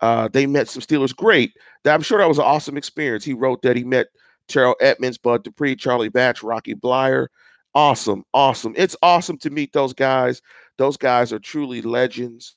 Uh, 0.00 0.28
they 0.28 0.46
met 0.46 0.68
some 0.68 0.82
Steelers. 0.82 1.14
Great. 1.14 1.52
I'm 1.84 2.02
sure 2.02 2.18
that 2.18 2.28
was 2.28 2.38
an 2.38 2.44
awesome 2.44 2.76
experience. 2.76 3.24
He 3.24 3.32
wrote 3.32 3.62
that 3.62 3.76
he 3.76 3.84
met 3.84 4.08
Terrell 4.48 4.76
Edmunds, 4.80 5.18
Bud 5.18 5.44
Dupree, 5.44 5.76
Charlie 5.76 6.08
Batch, 6.08 6.42
Rocky 6.42 6.74
Bleier. 6.74 7.28
Awesome. 7.74 8.24
Awesome. 8.32 8.74
It's 8.76 8.96
awesome 9.02 9.38
to 9.38 9.50
meet 9.50 9.72
those 9.72 9.92
guys. 9.92 10.40
Those 10.78 10.96
guys 10.96 11.32
are 11.32 11.38
truly 11.38 11.82
legends. 11.82 12.56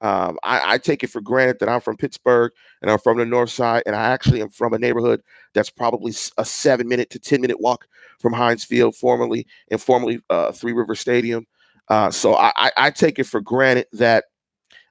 Um, 0.00 0.36
I, 0.42 0.74
I, 0.74 0.78
take 0.78 1.04
it 1.04 1.10
for 1.10 1.20
granted 1.20 1.60
that 1.60 1.68
I'm 1.68 1.80
from 1.80 1.96
Pittsburgh 1.96 2.50
and 2.80 2.90
I'm 2.90 2.98
from 2.98 3.18
the 3.18 3.24
north 3.24 3.50
side, 3.50 3.84
and 3.86 3.94
I 3.94 4.10
actually 4.10 4.42
am 4.42 4.48
from 4.48 4.74
a 4.74 4.78
neighborhood 4.78 5.22
that's 5.54 5.70
probably 5.70 6.12
a 6.38 6.44
seven 6.44 6.88
minute 6.88 7.08
to 7.10 7.20
10 7.20 7.40
minute 7.40 7.60
walk 7.60 7.86
from 8.18 8.32
Heinz 8.32 8.64
Field, 8.64 8.96
formerly 8.96 9.46
and 9.70 9.80
formerly 9.80 10.20
uh, 10.28 10.50
Three 10.50 10.72
River 10.72 10.96
Stadium. 10.96 11.46
Uh, 11.88 12.10
so 12.10 12.34
I, 12.34 12.52
I, 12.56 12.72
I 12.76 12.90
take 12.90 13.20
it 13.20 13.26
for 13.26 13.40
granted 13.40 13.86
that 13.92 14.24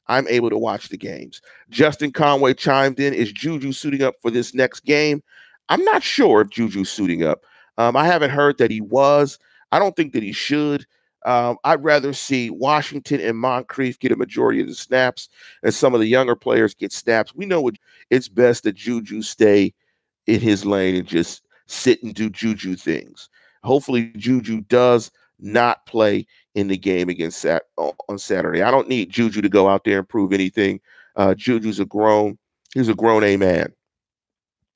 I'm 0.08 0.30
able 0.30 0.50
to 0.50 0.58
watch 0.58 0.88
the 0.88 0.98
games. 0.98 1.42
Justin 1.70 2.14
Conway 2.14 2.54
chimed 2.54 2.98
in 2.98 3.14
Is 3.14 3.34
Juju 3.34 3.74
suiting 3.74 4.04
up 4.04 4.16
for 4.22 4.32
this 4.32 4.54
next 4.54 4.86
game? 4.86 5.22
I'm 5.72 5.84
not 5.86 6.04
sure 6.04 6.42
if 6.42 6.50
Juju's 6.50 6.90
suiting 6.90 7.24
up. 7.24 7.46
Um, 7.78 7.96
I 7.96 8.06
haven't 8.06 8.32
heard 8.32 8.58
that 8.58 8.70
he 8.70 8.82
was. 8.82 9.40
I 9.72 9.80
don't 9.80 9.96
think 9.96 10.12
that 10.12 10.22
he 10.22 10.34
should. 10.34 10.86
Um, 11.26 11.58
I'd 11.64 11.82
rather 11.82 12.12
see 12.12 12.50
Washington 12.50 13.22
and 13.22 13.38
Moncrief 13.38 13.98
get 13.98 14.12
a 14.12 14.18
majority 14.18 14.60
of 14.60 14.68
the 14.68 14.76
snaps 14.76 15.30
and 15.64 15.74
some 15.74 15.94
of 15.94 16.02
the 16.02 16.08
younger 16.08 16.36
players 16.36 16.74
get 16.74 16.92
snaps. 16.92 17.34
We 17.34 17.46
know 17.46 17.72
it's 18.10 18.28
best 18.28 18.66
that 18.66 18.76
Juju 18.76 19.22
stay 19.22 19.74
in 20.28 20.42
his 20.42 20.66
lane 20.66 20.96
and 20.96 21.08
just 21.08 21.42
sit 21.68 22.04
and 22.04 22.14
do 22.14 22.30
Juju 22.30 22.76
things. 22.76 23.30
Hopefully, 23.64 24.12
Juju 24.18 24.62
does 24.62 25.10
not 25.40 25.86
play 25.86 26.28
in 26.54 26.68
the 26.68 26.78
game 26.78 27.08
against 27.08 27.40
Sat- 27.40 27.68
on 27.78 28.18
Saturday. 28.18 28.62
I 28.62 28.72
don't 28.72 28.90
need 28.90 29.10
Juju 29.10 29.42
to 29.42 29.50
go 29.50 29.70
out 29.70 29.86
there 29.86 30.00
and 30.00 30.10
prove 30.10 30.34
anything. 30.34 30.82
Uh, 31.16 31.34
Juju's 31.34 31.80
a 31.80 31.86
grown, 31.86 32.38
he's 32.74 32.90
a 32.90 32.94
grown 32.94 33.24
A 33.24 33.38
man. 33.38 33.74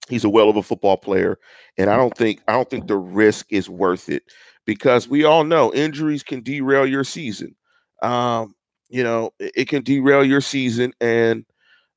He's 0.07 0.23
a 0.23 0.29
well 0.29 0.49
of 0.49 0.57
a 0.57 0.63
football 0.63 0.97
player, 0.97 1.39
and 1.77 1.89
I 1.89 1.97
don't 1.97 2.15
think 2.15 2.41
I 2.47 2.53
don't 2.53 2.69
think 2.69 2.87
the 2.87 2.97
risk 2.97 3.47
is 3.49 3.69
worth 3.69 4.09
it 4.09 4.23
because 4.65 5.07
we 5.07 5.23
all 5.23 5.43
know 5.43 5.73
injuries 5.73 6.23
can 6.23 6.41
derail 6.41 6.85
your 6.85 7.03
season. 7.03 7.55
Um, 8.01 8.55
you 8.89 9.03
know, 9.03 9.31
it, 9.39 9.51
it, 9.55 9.67
can 9.67 9.83
derail 9.83 10.23
your 10.23 10.41
season 10.41 10.93
and 11.01 11.45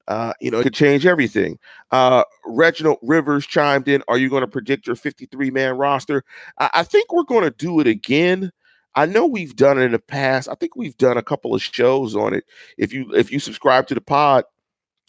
uh, 0.08 0.32
you 0.40 0.50
know, 0.50 0.58
it 0.58 0.62
could 0.62 0.74
change 0.74 1.04
everything. 1.04 1.58
Uh, 1.90 2.24
Reginald 2.46 2.96
Rivers 3.02 3.46
chimed 3.46 3.88
in. 3.88 4.02
Are 4.08 4.16
you 4.16 4.30
going 4.30 4.40
to 4.40 4.48
predict 4.48 4.86
your 4.86 4.96
53 4.96 5.50
man 5.50 5.76
roster? 5.76 6.24
I, 6.58 6.70
I 6.72 6.82
think 6.82 7.12
we're 7.12 7.24
going 7.24 7.44
to 7.44 7.50
do 7.50 7.78
it 7.78 7.86
again. 7.86 8.50
I 8.94 9.04
know 9.04 9.26
we've 9.26 9.54
done 9.54 9.78
it 9.78 9.82
in 9.82 9.92
the 9.92 9.98
past. 9.98 10.48
I 10.48 10.54
think 10.54 10.74
we've 10.74 10.96
done 10.96 11.18
a 11.18 11.22
couple 11.22 11.54
of 11.54 11.62
shows 11.62 12.16
on 12.16 12.32
it. 12.32 12.44
If 12.78 12.92
you 12.92 13.14
if 13.14 13.30
you 13.30 13.38
subscribe 13.38 13.86
to 13.88 13.94
the 13.94 14.00
pod, 14.00 14.44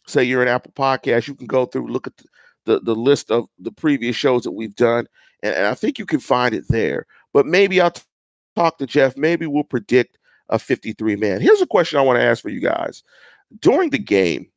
say 0.05 0.25
you're 0.25 0.41
an 0.41 0.49
Apple 0.49 0.73
Podcast, 0.73 1.27
you 1.27 1.33
can 1.33 1.47
go 1.47 1.65
through 1.65 1.87
look 1.87 2.05
at 2.05 2.17
the, 2.17 2.25
the, 2.69 2.79
the 2.79 2.95
list 2.95 3.31
of 3.31 3.47
the 3.57 3.71
previous 3.71 4.15
shows 4.15 4.43
that 4.43 4.51
we've 4.51 4.75
done, 4.75 5.07
and, 5.41 5.55
and 5.55 5.65
I 5.65 5.73
think 5.73 5.97
you 5.97 6.05
can 6.05 6.19
find 6.19 6.53
it 6.53 6.65
there. 6.69 7.07
But 7.33 7.47
maybe 7.47 7.81
I'll 7.81 7.91
t- 7.91 8.03
talk 8.55 8.77
to 8.77 8.85
Jeff. 8.85 9.17
Maybe 9.17 9.47
we'll 9.47 9.63
predict 9.63 10.19
a 10.49 10.59
53 10.59 11.15
man. 11.15 11.41
Here's 11.41 11.61
a 11.61 11.67
question 11.67 11.97
I 11.97 12.03
want 12.03 12.19
to 12.19 12.23
ask 12.23 12.43
for 12.43 12.49
you 12.49 12.59
guys. 12.59 13.03
During 13.59 13.89
the 13.89 13.97
game, 13.97 14.51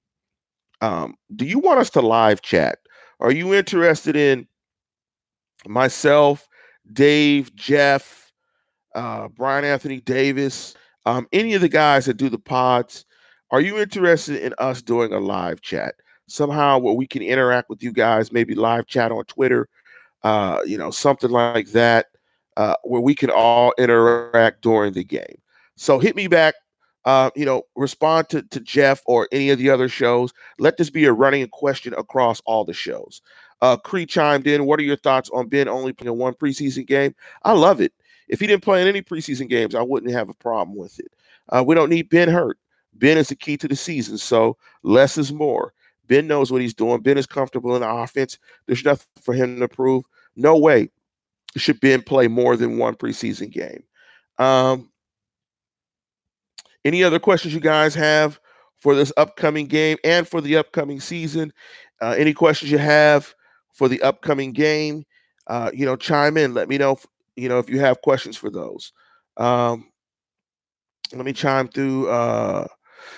um, 0.83 1.14
do 1.35 1.46
you 1.46 1.59
want 1.59 1.81
us 1.81 1.88
to 1.90 2.03
live 2.03 2.42
chat? 2.42 2.81
Are 3.18 3.33
you 3.33 3.55
interested 3.55 4.14
in 4.14 4.46
myself, 5.66 6.46
Dave, 6.92 7.55
Jeff, 7.55 8.31
uh, 8.94 9.29
Brian 9.29 9.64
Anthony 9.64 10.01
Davis, 10.01 10.75
um, 11.07 11.27
any 11.33 11.55
of 11.55 11.62
the 11.62 11.68
guys 11.68 12.05
that 12.05 12.18
do 12.18 12.29
the 12.29 12.38
pods? 12.38 13.07
Are 13.51 13.61
you 13.61 13.79
interested 13.79 14.42
in 14.42 14.53
us 14.59 14.83
doing 14.83 15.14
a 15.14 15.20
live 15.20 15.62
chat 15.62 15.94
somehow 16.27 16.79
where 16.79 16.95
we 16.95 17.07
can 17.07 17.23
interact 17.23 17.69
with 17.69 17.83
you 17.83 17.93
guys? 17.93 18.33
Maybe 18.33 18.55
live 18.55 18.87
chat 18.87 19.13
on 19.13 19.25
Twitter, 19.25 19.69
uh, 20.23 20.61
you 20.65 20.79
know, 20.79 20.91
something 20.91 21.31
like 21.31 21.69
that 21.69 22.07
uh, 22.57 22.77
where 22.85 23.01
we 23.01 23.15
can 23.15 23.31
all 23.31 23.73
interact 23.79 24.63
during 24.63 24.93
the 24.93 25.05
game. 25.05 25.41
So 25.77 25.99
hit 25.99 26.17
me 26.17 26.29
back. 26.29 26.55
Uh, 27.05 27.31
you 27.35 27.45
know, 27.45 27.65
respond 27.75 28.29
to, 28.29 28.43
to 28.43 28.61
Jeff 28.61 29.03
or 29.07 29.27
any 29.33 29.51
of 29.51 29.59
the 29.59 29.69
other 29.69 29.89
shows. 29.89 30.33
Let 30.61 30.77
this 30.77 30.89
be 30.89 31.05
a 31.07 31.13
running 31.13 31.49
question 31.49 31.95
across 31.95 32.41
all 32.45 32.65
the 32.65 32.73
shows. 32.73 33.23
Uh, 33.61 33.77
Cree 33.77 34.07
chimed 34.07 34.47
in. 34.47 34.67
What 34.67 34.79
are 34.79 34.85
your 34.85 34.97
thoughts 34.97 35.29
on 35.31 35.49
Ben 35.49 35.67
only 35.67 35.93
playing 35.93 36.17
one 36.17 36.35
preseason 36.35 36.87
game? 36.87 37.13
I 37.43 37.53
love 37.53 37.81
it. 37.81 37.93
If 38.29 38.39
he 38.39 38.47
didn't 38.47 38.63
play 38.63 38.83
in 38.83 38.89
any 38.89 39.03
preseason 39.03 39.49
games, 39.49 39.75
I 39.75 39.83
wouldn't 39.83 40.13
have 40.13 40.29
a 40.29 40.35
problem 40.35 40.77
with 40.77 41.01
it. 41.01 41.13
Uh, 41.49 41.65
we 41.67 41.75
don't 41.75 41.91
need 41.91 42.09
Ben 42.09 42.29
hurt. 42.29 42.57
Ben 42.95 43.19
is 43.19 43.29
the 43.29 43.37
key 43.37 43.57
to 43.57 43.67
the 43.67 43.77
season, 43.77 44.17
so 44.17 44.57
less 44.85 45.19
is 45.19 45.33
more. 45.33 45.73
Ben 46.07 46.27
knows 46.27 46.51
what 46.51 46.61
he's 46.61 46.75
doing. 46.75 47.01
Ben 47.01 47.19
is 47.19 47.27
comfortable 47.27 47.75
in 47.75 47.83
the 47.83 47.88
offense. 47.88 48.38
There's 48.67 48.85
nothing 48.85 49.07
for 49.23 49.35
him 49.35 49.61
to 49.61 49.69
prove. 49.69 50.05
No 50.37 50.59
way 50.59 50.91
should 51.57 51.81
Ben 51.81 52.03
play 52.03 52.29
more 52.29 52.57
than 52.57 52.79
one 52.79 52.95
preseason 52.95 53.51
game. 53.51 53.83
Um, 54.38 54.91
any 56.85 57.05
other 57.05 57.19
questions 57.19 57.55
you 57.55 57.61
guys 57.61 57.95
have 57.95 58.41
for 58.79 58.95
this 58.95 59.12
upcoming 59.17 59.67
game 59.67 59.99
and 60.05 60.27
for 60.27 60.41
the 60.41 60.57
upcoming 60.57 61.01
season? 61.01 61.53
Uh, 62.01 62.15
any 62.19 62.33
questions 62.33 62.71
you 62.71 62.79
have 62.79 63.35
for 63.73 63.88
the 63.88 64.03
upcoming 64.03 64.53
game? 64.53 65.05
Uh, 65.47 65.71
you 65.73 65.87
know, 65.87 65.97
chime 65.97 66.37
in. 66.37 66.55
Let 66.55 66.69
me 66.69 66.79
know. 66.79 66.93
If, 66.93 67.07
you 67.37 67.49
know 67.49 67.59
if 67.59 67.71
you 67.71 67.79
have 67.81 68.03
questions 68.03 68.37
for 68.37 68.51
those. 68.51 68.93
Um, 69.37 69.91
let 71.12 71.25
me 71.25 71.33
chime 71.33 71.69
through. 71.69 72.09
Uh, 72.09 72.67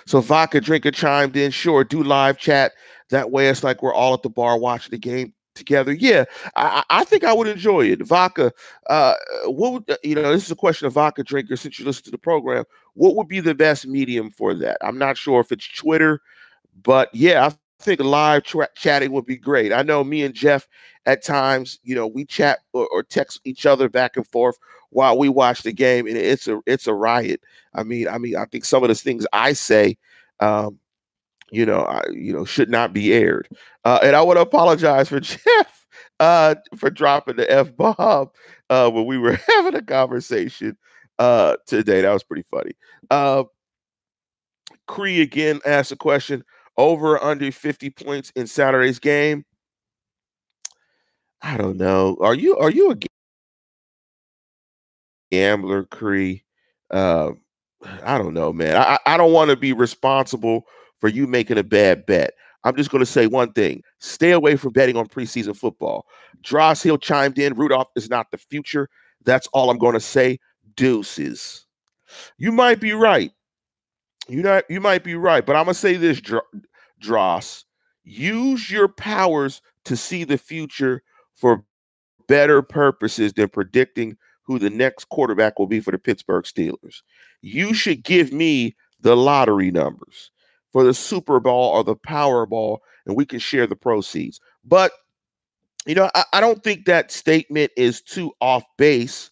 so 0.07 0.21
Vodka 0.21 0.61
Drinker 0.61 0.91
chimed 0.91 1.37
in. 1.37 1.51
Sure, 1.51 1.85
do 1.85 2.03
live 2.03 2.39
chat. 2.39 2.73
That 3.11 3.31
way, 3.31 3.49
it's 3.49 3.65
like 3.65 3.83
we're 3.83 3.95
all 3.95 4.15
at 4.15 4.23
the 4.23 4.31
bar 4.31 4.59
watching 4.59 4.91
the 4.91 4.99
game 4.99 5.33
together. 5.55 5.93
Yeah, 5.93 6.25
I, 6.57 6.83
I 6.91 7.05
think 7.05 7.25
I 7.25 7.33
would 7.33 7.47
enjoy 7.47 7.87
it. 7.87 8.03
Vodka, 8.03 8.53
uh, 8.89 9.15
what 9.47 9.73
would 9.73 9.91
uh, 9.91 9.97
you 10.03 10.15
know? 10.15 10.33
This 10.33 10.45
is 10.45 10.51
a 10.51 10.57
question 10.57 10.87
of 10.87 10.95
vodka 10.95 11.23
drinker. 11.23 11.57
Since 11.57 11.79
you 11.79 11.85
listen 11.85 12.05
to 12.05 12.11
the 12.11 12.19
program, 12.19 12.65
what 12.95 13.17
would 13.17 13.29
be 13.29 13.41
the 13.41 13.55
best 13.55 13.87
medium 13.87 14.31
for 14.31 14.55
that? 14.55 14.79
I'm 14.81 14.99
not 14.99 15.17
sure 15.17 15.41
if 15.41 15.53
it's 15.53 15.69
Twitter, 15.69 16.21
but 16.83 17.15
yeah, 17.15 17.47
I 17.47 17.53
think 17.85 18.01
live 18.01 18.45
tra- 18.45 18.69
chatting 18.75 19.13
would 19.13 19.27
be 19.27 19.37
great. 19.37 19.73
I 19.73 19.83
know 19.83 20.03
me 20.03 20.23
and 20.23 20.35
Jeff 20.35 20.67
at 21.07 21.23
times, 21.23 21.79
you 21.83 21.95
know, 21.95 22.07
we 22.07 22.25
chat 22.25 22.61
or, 22.73 22.89
or, 22.93 23.03
text 23.03 23.41
each 23.45 23.67
other 23.67 23.89
back 23.89 24.17
and 24.17 24.27
forth 24.29 24.57
while 24.91 25.19
we 25.19 25.29
watch 25.29 25.63
the 25.63 25.73
game, 25.73 26.07
and 26.07 26.17
it's 26.17 26.49
a 26.49 26.61
it's 26.67 26.87
a 26.87 26.95
riot. 26.95 27.43
I 27.75 27.83
mean, 27.83 28.09
I 28.09 28.19
mean, 28.19 28.37
I 28.37 28.47
think 28.47 28.65
some 28.65 28.83
of 28.83 28.89
the 28.89 28.95
things 28.95 29.27
I 29.33 29.53
say. 29.53 29.97
Um, 30.41 30.79
you 31.51 31.65
know, 31.65 31.83
I, 31.83 32.03
you 32.11 32.33
know, 32.33 32.45
should 32.45 32.69
not 32.69 32.93
be 32.93 33.13
aired. 33.13 33.49
Uh, 33.85 34.01
and 34.03 34.17
I 34.17 34.23
want 34.23 34.39
to 34.39 34.43
apologize 34.43 35.09
for 35.09 35.21
Jeff 35.21 35.87
uh, 36.21 36.55
for 36.77 36.91
dropping 36.91 37.37
the 37.37 37.51
f 37.51 37.75
bomb 37.77 38.31
uh, 38.71 38.91
when 38.91 39.07
we 39.07 39.19
were 39.19 39.39
having 39.49 39.75
a 39.75 39.83
conversation 39.83 40.77
uh, 41.19 41.57
today. 41.67 42.01
That 42.01 42.13
was 42.13 42.25
pretty 42.25 42.45
funny. 42.51 42.73
Uh, 43.11 43.45
Cree 44.87 45.21
again 45.21 45.61
asked 45.65 45.93
a 45.93 45.97
question: 45.97 46.45
over 46.77 47.23
under 47.23 47.51
fifty 47.53 47.91
points 47.91 48.33
in 48.37 48.47
Saturday's 48.47 48.99
game. 48.99 49.45
I 51.43 51.57
don't 51.57 51.77
know. 51.77 52.17
Are 52.21 52.35
you 52.35 52.57
are 52.57 52.71
you 52.71 52.91
a 52.91 52.97
gambler, 55.31 55.85
Cree? 55.85 56.45
Uh, 56.91 57.33
I 58.03 58.19
don't 58.19 58.35
know, 58.35 58.53
man. 58.53 58.77
I, 58.77 58.99
I 59.07 59.17
don't 59.17 59.33
want 59.33 59.51
to 59.51 59.57
be 59.57 59.73
responsible 59.73 60.65
for 61.01 61.09
you 61.09 61.27
making 61.27 61.59
a 61.59 61.63
bad 61.65 62.07
bet. 62.07 62.35
I'm 62.65 62.77
just 62.77 62.91
going 62.91 63.01
to 63.01 63.07
say 63.11 63.27
one 63.27 63.53
thing 63.53 63.83
stay 63.99 64.31
away 64.31 64.57
from 64.57 64.73
betting 64.73 64.97
on 64.97 65.07
preseason 65.07 65.55
football. 65.57 66.07
Dross 66.43 66.83
Hill 66.83 66.99
chimed 66.99 67.39
in 67.39 67.55
Rudolph 67.55 67.89
is 67.95 68.09
not 68.09 68.31
the 68.31 68.39
future. 68.39 68.89
That's 69.25 69.47
all 69.49 69.71
I'm 69.71 69.79
going 69.79 69.95
to 69.95 70.01
say. 70.01 70.39
Deuces. 70.77 71.67
You 72.39 72.53
might 72.53 72.81
be 72.81 72.93
right. 72.93 73.33
You 74.29 74.43
not 74.43 74.65
you 74.71 74.81
might 74.81 75.05
be 75.05 75.15
right, 75.15 75.45
but 75.45 75.57
I'm 75.57 75.65
gonna 75.65 75.75
say 75.75 75.97
this, 75.97 76.21
Dross. 77.01 77.65
Use 78.05 78.71
your 78.71 78.89
powers 78.89 79.63
to 79.85 79.97
see 79.97 80.25
the 80.25 80.39
future 80.39 81.03
for 81.35 81.65
better 82.29 82.63
purposes 82.63 83.33
than 83.33 83.49
predicting 83.49 84.17
who 84.43 84.59
the 84.59 84.71
next 84.71 85.09
quarterback 85.09 85.59
will 85.59 85.67
be 85.67 85.81
for 85.81 85.91
the 85.91 85.99
Pittsburgh 85.99 86.45
Steelers. 86.45 87.03
You 87.41 87.75
should 87.75 88.03
give 88.03 88.33
me 88.33 88.77
the 89.01 89.17
lottery 89.17 89.71
numbers 89.71 90.31
for 90.73 90.85
the 90.85 90.95
Super 90.95 91.41
Bowl 91.41 91.71
or 91.71 91.85
the 91.85 91.97
Powerball, 91.97 92.79
and 93.07 93.17
we 93.17 93.25
can 93.25 93.39
share 93.39 93.67
the 93.67 93.77
proceeds. 93.77 94.41
But 94.65 94.93
you 95.87 95.95
know, 95.95 96.11
I, 96.15 96.25
I 96.35 96.41
don't 96.41 96.65
think 96.65 96.87
that 96.87 97.11
statement 97.13 97.73
is 97.77 98.01
too 98.01 98.33
off 98.41 98.65
base. 98.79 99.31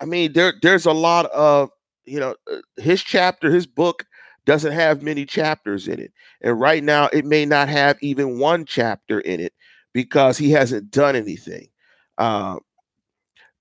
I 0.00 0.04
mean, 0.04 0.32
there 0.32 0.54
there's 0.62 0.86
a 0.86 0.92
lot 0.92 1.26
of 1.26 1.70
you 2.06 2.20
know, 2.20 2.34
uh, 2.50 2.58
his 2.76 3.02
chapter, 3.02 3.50
his 3.50 3.66
book 3.66 4.06
doesn't 4.44 4.72
have 4.72 5.02
many 5.02 5.26
chapters 5.26 5.88
in 5.88 6.00
it. 6.00 6.12
And 6.40 6.58
right 6.58 6.82
now, 6.82 7.08
it 7.12 7.24
may 7.24 7.44
not 7.44 7.68
have 7.68 7.98
even 8.00 8.38
one 8.38 8.64
chapter 8.64 9.20
in 9.20 9.40
it 9.40 9.52
because 9.92 10.38
he 10.38 10.50
hasn't 10.50 10.90
done 10.90 11.16
anything. 11.16 11.68
Uh, 12.16 12.58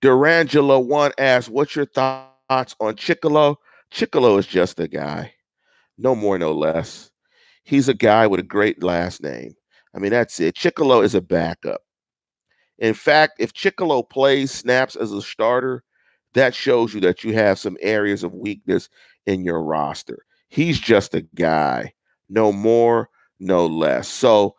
Durangela 0.02 0.86
one 0.86 1.12
asks, 1.18 1.50
What's 1.50 1.76
your 1.76 1.86
thoughts 1.86 2.76
on 2.80 2.96
Chickillo? 2.96 3.56
Chickillo 3.92 4.38
is 4.38 4.46
just 4.46 4.80
a 4.80 4.88
guy, 4.88 5.34
no 5.98 6.16
more, 6.16 6.38
no 6.38 6.52
less. 6.52 7.10
He's 7.64 7.90
a 7.90 7.94
guy 7.94 8.28
with 8.28 8.40
a 8.40 8.44
great 8.44 8.84
last 8.84 9.24
name. 9.24 9.56
I 9.96 10.00
mean, 10.00 10.12
that's 10.12 10.40
it. 10.40 10.56
Chickillo 10.56 11.04
is 11.04 11.16
a 11.16 11.22
backup. 11.22 11.82
In 12.78 12.94
fact, 12.94 13.38
if 13.40 13.54
Chickillo 13.54 14.08
plays 14.08 14.52
snaps 14.52 14.96
as 14.96 15.12
a 15.14 15.22
starter, 15.22 15.84
that 16.36 16.54
shows 16.54 16.94
you 16.94 17.02
that 17.02 17.24
you 17.24 17.34
have 17.34 17.58
some 17.58 17.78
areas 17.82 18.24
of 18.24 18.34
weakness 18.34 18.90
in 19.26 19.44
your 19.44 19.64
roster. 19.64 20.26
He's 20.50 20.80
just 20.80 21.16
a 21.16 21.22
guy, 21.34 21.94
no 22.30 22.52
more, 22.52 23.10
no 23.40 23.66
less. 23.66 24.08
So 24.08 24.56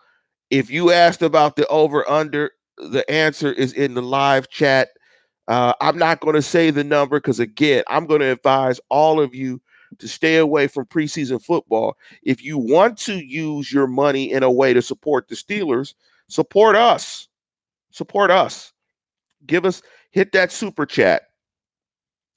if 0.50 0.70
you 0.70 0.90
asked 0.90 1.22
about 1.22 1.56
the 1.56 1.66
over 1.68 2.08
under, 2.10 2.50
the 2.78 3.08
answer 3.10 3.52
is 3.52 3.72
in 3.72 3.94
the 3.94 4.02
live 4.02 4.48
chat. 4.48 4.88
Uh, 5.48 5.74
I'm 5.80 5.96
not 5.96 6.20
going 6.20 6.34
to 6.34 6.42
say 6.42 6.70
the 6.70 6.82
number 6.82 7.18
because, 7.18 7.38
again, 7.38 7.84
I'm 7.88 8.06
going 8.06 8.20
to 8.20 8.32
advise 8.32 8.80
all 8.88 9.20
of 9.20 9.34
you 9.34 9.60
to 9.98 10.08
stay 10.08 10.38
away 10.38 10.66
from 10.66 10.86
preseason 10.86 11.40
football. 11.40 11.96
If 12.22 12.42
you 12.42 12.58
want 12.58 12.98
to 13.00 13.24
use 13.24 13.72
your 13.72 13.86
money 13.86 14.32
in 14.32 14.42
a 14.42 14.50
way 14.50 14.74
to 14.74 14.82
support 14.82 15.28
the 15.28 15.36
Steelers, 15.36 15.94
support 16.28 16.74
us. 16.74 17.28
Support 17.92 18.30
us. 18.30 18.72
Give 19.46 19.64
us, 19.64 19.82
hit 20.10 20.32
that 20.32 20.50
super 20.50 20.84
chat 20.84 21.25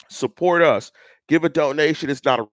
support 0.09 0.61
us. 0.61 0.91
Give 1.27 1.43
a 1.43 1.49
donation. 1.49 2.09
It's 2.09 2.25
not 2.25 2.39
a 2.39 2.47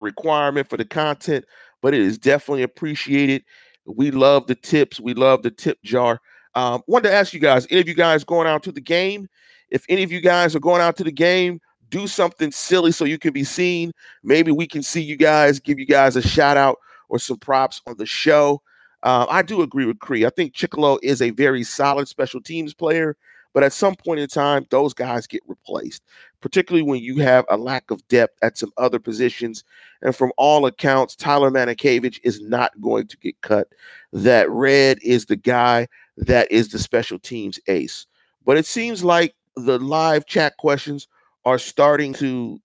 requirement 0.00 0.68
for 0.68 0.76
the 0.76 0.84
content, 0.84 1.44
but 1.82 1.94
it 1.94 2.00
is 2.00 2.18
definitely 2.18 2.62
appreciated. 2.62 3.44
We 3.86 4.10
love 4.10 4.46
the 4.46 4.54
tips. 4.54 5.00
We 5.00 5.14
love 5.14 5.42
the 5.42 5.50
tip 5.50 5.78
jar. 5.82 6.20
Um, 6.54 6.82
wanted 6.86 7.08
to 7.08 7.14
ask 7.14 7.32
you 7.32 7.40
guys, 7.40 7.66
any 7.70 7.80
of 7.80 7.88
you 7.88 7.94
guys 7.94 8.24
going 8.24 8.46
out 8.46 8.62
to 8.64 8.72
the 8.72 8.80
game? 8.80 9.28
If 9.70 9.84
any 9.88 10.02
of 10.02 10.12
you 10.12 10.20
guys 10.20 10.54
are 10.54 10.60
going 10.60 10.80
out 10.80 10.96
to 10.96 11.04
the 11.04 11.12
game, 11.12 11.60
do 11.88 12.06
something 12.06 12.50
silly 12.50 12.92
so 12.92 13.04
you 13.04 13.18
can 13.18 13.32
be 13.32 13.44
seen. 13.44 13.92
Maybe 14.22 14.52
we 14.52 14.66
can 14.66 14.82
see 14.82 15.02
you 15.02 15.16
guys, 15.16 15.58
give 15.60 15.78
you 15.78 15.86
guys 15.86 16.16
a 16.16 16.22
shout 16.22 16.56
out 16.56 16.78
or 17.08 17.18
some 17.18 17.38
props 17.38 17.80
on 17.86 17.96
the 17.98 18.06
show. 18.06 18.62
Uh, 19.02 19.26
I 19.28 19.42
do 19.42 19.62
agree 19.62 19.84
with 19.84 19.98
Cree. 19.98 20.24
I 20.24 20.30
think 20.30 20.54
Chickillo 20.54 20.98
is 21.02 21.20
a 21.20 21.30
very 21.30 21.62
solid 21.62 22.08
special 22.08 22.40
teams 22.40 22.72
player. 22.72 23.16
But 23.54 23.62
at 23.62 23.72
some 23.72 23.94
point 23.94 24.20
in 24.20 24.28
time, 24.28 24.66
those 24.70 24.92
guys 24.92 25.28
get 25.28 25.40
replaced, 25.46 26.02
particularly 26.40 26.82
when 26.82 27.00
you 27.00 27.18
have 27.18 27.46
a 27.48 27.56
lack 27.56 27.90
of 27.90 28.06
depth 28.08 28.36
at 28.42 28.58
some 28.58 28.72
other 28.76 28.98
positions. 28.98 29.62
And 30.02 30.14
from 30.14 30.32
all 30.36 30.66
accounts, 30.66 31.14
Tyler 31.14 31.50
Matakevich 31.50 32.18
is 32.24 32.40
not 32.42 32.78
going 32.80 33.06
to 33.06 33.16
get 33.16 33.40
cut. 33.40 33.68
That 34.12 34.50
Red 34.50 34.98
is 35.02 35.26
the 35.26 35.36
guy 35.36 35.86
that 36.16 36.50
is 36.50 36.68
the 36.68 36.80
special 36.80 37.18
teams 37.18 37.60
ace. 37.68 38.06
But 38.44 38.58
it 38.58 38.66
seems 38.66 39.04
like 39.04 39.34
the 39.56 39.78
live 39.78 40.26
chat 40.26 40.56
questions 40.58 41.06
are 41.44 41.58
starting 41.58 42.12
to, 42.14 42.60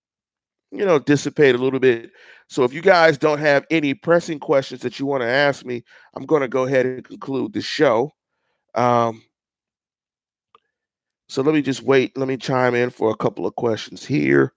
you 0.72 0.86
know, 0.86 0.98
dissipate 0.98 1.54
a 1.54 1.60
little 1.60 1.80
bit. 1.80 2.12
So 2.48 2.64
if 2.64 2.74
you 2.74 2.82
guys 2.82 3.20
don't 3.20 3.40
have 3.40 3.64
any 3.70 3.94
pressing 3.94 4.40
questions 4.40 4.82
that 4.82 5.00
you 5.00 5.06
want 5.06 5.22
to 5.22 5.28
ask 5.28 5.64
me, 5.66 5.84
I'm 6.16 6.26
going 6.26 6.42
to 6.42 6.48
go 6.48 6.66
ahead 6.66 6.88
and 6.88 7.04
conclude 7.04 7.54
the 7.54 7.62
show. 7.62 8.12
Um, 8.74 9.22
so 11.30 11.44
let 11.44 11.54
me 11.54 11.62
just 11.62 11.84
wait. 11.84 12.18
Let 12.18 12.28
me 12.28 12.38
chime 12.38 12.74
in 12.74 12.90
for 12.90 13.12
a 13.12 13.16
couple 13.16 13.46
of 13.46 13.56
questions 13.56 14.04
here. 14.04 14.52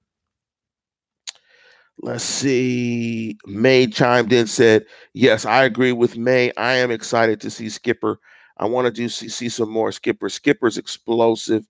Let's 2.01 2.25
see. 2.25 3.37
May 3.47 3.87
chimed 3.87 4.33
in, 4.33 4.47
said, 4.47 4.87
Yes, 5.13 5.45
I 5.45 5.65
agree 5.65 5.93
with 5.93 6.17
May. 6.17 6.51
I 6.57 6.73
am 6.73 6.91
excited 6.91 7.43
to 7.43 7.51
see 7.51 7.69
Skipper. 7.69 8.19
I 8.57 8.65
want 8.65 8.87
to 8.87 8.91
do 8.91 9.11
see, 9.11 9.29
see 9.29 9.51
some 9.51 9.69
more 9.69 9.93
Skipper. 9.93 10.31
Skipper's 10.31 10.79
explosive. 10.79 11.67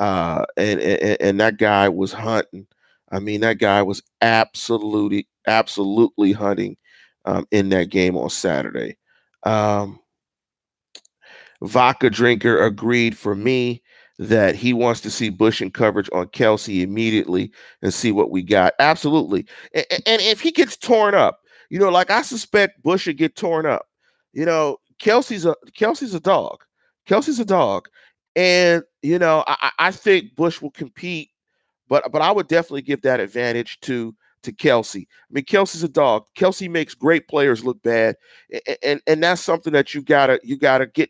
Uh, 0.00 0.44
and, 0.56 0.80
and 0.80 1.16
and 1.20 1.40
that 1.40 1.58
guy 1.58 1.88
was 1.88 2.12
hunting. 2.12 2.66
I 3.12 3.20
mean, 3.20 3.42
that 3.42 3.58
guy 3.58 3.82
was 3.82 4.02
absolutely, 4.20 5.28
absolutely 5.46 6.32
hunting 6.32 6.76
um, 7.24 7.46
in 7.52 7.68
that 7.68 7.90
game 7.90 8.16
on 8.16 8.30
Saturday. 8.30 8.96
Um, 9.44 10.00
vodka 11.62 12.10
drinker 12.10 12.64
agreed 12.64 13.16
for 13.16 13.36
me 13.36 13.82
that 14.20 14.54
he 14.54 14.74
wants 14.74 15.00
to 15.00 15.10
see 15.10 15.30
Bush 15.30 15.62
in 15.62 15.70
coverage 15.70 16.10
on 16.12 16.26
Kelce 16.26 16.82
immediately 16.82 17.50
and 17.80 17.92
see 17.92 18.12
what 18.12 18.30
we 18.30 18.42
got. 18.42 18.74
Absolutely. 18.78 19.46
And, 19.72 19.86
and 20.04 20.20
if 20.20 20.42
he 20.42 20.52
gets 20.52 20.76
torn 20.76 21.14
up, 21.14 21.40
you 21.70 21.78
know, 21.78 21.88
like 21.88 22.10
I 22.10 22.20
suspect 22.20 22.82
Bush 22.82 23.04
should 23.04 23.16
get 23.16 23.34
torn 23.34 23.64
up. 23.64 23.86
You 24.34 24.44
know, 24.44 24.76
Kelce's 25.00 25.46
a 25.46 25.54
Kelce's 25.74 26.12
a 26.12 26.20
dog. 26.20 26.62
Kelce's 27.08 27.40
a 27.40 27.46
dog. 27.46 27.88
And 28.36 28.82
you 29.00 29.18
know, 29.18 29.42
I, 29.46 29.70
I 29.78 29.90
think 29.90 30.36
Bush 30.36 30.60
will 30.60 30.70
compete, 30.70 31.30
but 31.88 32.12
but 32.12 32.20
I 32.20 32.30
would 32.30 32.46
definitely 32.46 32.82
give 32.82 33.00
that 33.02 33.20
advantage 33.20 33.80
to 33.80 34.14
to 34.42 34.52
Kelce. 34.52 35.02
I 35.02 35.30
mean, 35.30 35.44
Kelce's 35.44 35.82
a 35.82 35.88
dog. 35.88 36.24
Kelce 36.36 36.68
makes 36.70 36.94
great 36.94 37.26
players 37.26 37.64
look 37.64 37.82
bad, 37.82 38.16
and, 38.66 38.78
and 38.82 39.00
and 39.06 39.22
that's 39.22 39.40
something 39.40 39.72
that 39.72 39.94
you 39.94 40.02
gotta 40.02 40.38
you 40.44 40.58
gotta 40.58 40.86
get 40.86 41.08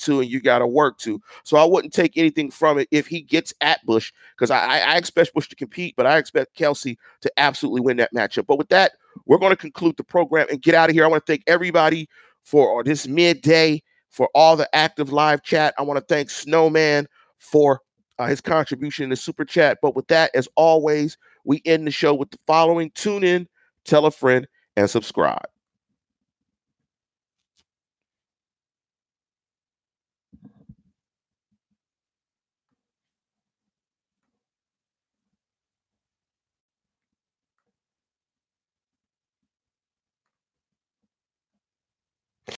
to 0.00 0.20
and 0.20 0.30
you 0.30 0.40
got 0.40 0.58
to 0.58 0.66
work 0.66 0.98
to. 0.98 1.20
So 1.44 1.56
I 1.56 1.64
wouldn't 1.64 1.92
take 1.92 2.16
anything 2.16 2.50
from 2.50 2.78
it 2.78 2.88
if 2.90 3.06
he 3.06 3.20
gets 3.20 3.54
at 3.60 3.84
Bush 3.86 4.12
because 4.36 4.50
I, 4.50 4.80
I 4.80 4.96
expect 4.96 5.34
Bush 5.34 5.48
to 5.48 5.56
compete, 5.56 5.94
but 5.96 6.06
I 6.06 6.18
expect 6.18 6.56
Kelce 6.56 6.96
to 7.20 7.32
absolutely 7.36 7.80
win 7.80 7.96
that 7.98 8.14
matchup. 8.14 8.46
But 8.46 8.58
with 8.58 8.68
that, 8.70 8.92
we're 9.26 9.38
going 9.38 9.50
to 9.50 9.56
conclude 9.56 9.96
the 9.96 10.04
program 10.04 10.46
and 10.50 10.62
get 10.62 10.74
out 10.74 10.90
of 10.90 10.94
here. 10.94 11.04
I 11.04 11.08
want 11.08 11.24
to 11.24 11.32
thank 11.32 11.44
everybody 11.46 12.08
for 12.42 12.82
this 12.82 13.06
midday 13.06 13.82
for 14.08 14.28
all 14.34 14.56
the 14.56 14.68
active 14.74 15.12
live 15.12 15.42
chat. 15.42 15.74
I 15.78 15.82
want 15.82 15.98
to 15.98 16.14
thank 16.14 16.30
Snowman 16.30 17.06
for 17.38 17.80
uh, 18.18 18.26
his 18.26 18.40
contribution 18.40 19.04
in 19.04 19.10
the 19.10 19.16
super 19.16 19.44
chat. 19.44 19.78
But 19.80 19.96
with 19.96 20.06
that, 20.08 20.30
as 20.34 20.48
always, 20.56 21.16
we 21.44 21.62
end 21.64 21.86
the 21.86 21.90
show 21.90 22.14
with 22.14 22.30
the 22.30 22.38
following 22.46 22.90
tune 22.94 23.24
in, 23.24 23.48
tell 23.84 24.06
a 24.06 24.10
friend, 24.10 24.46
and 24.76 24.90
subscribe. 24.90 25.46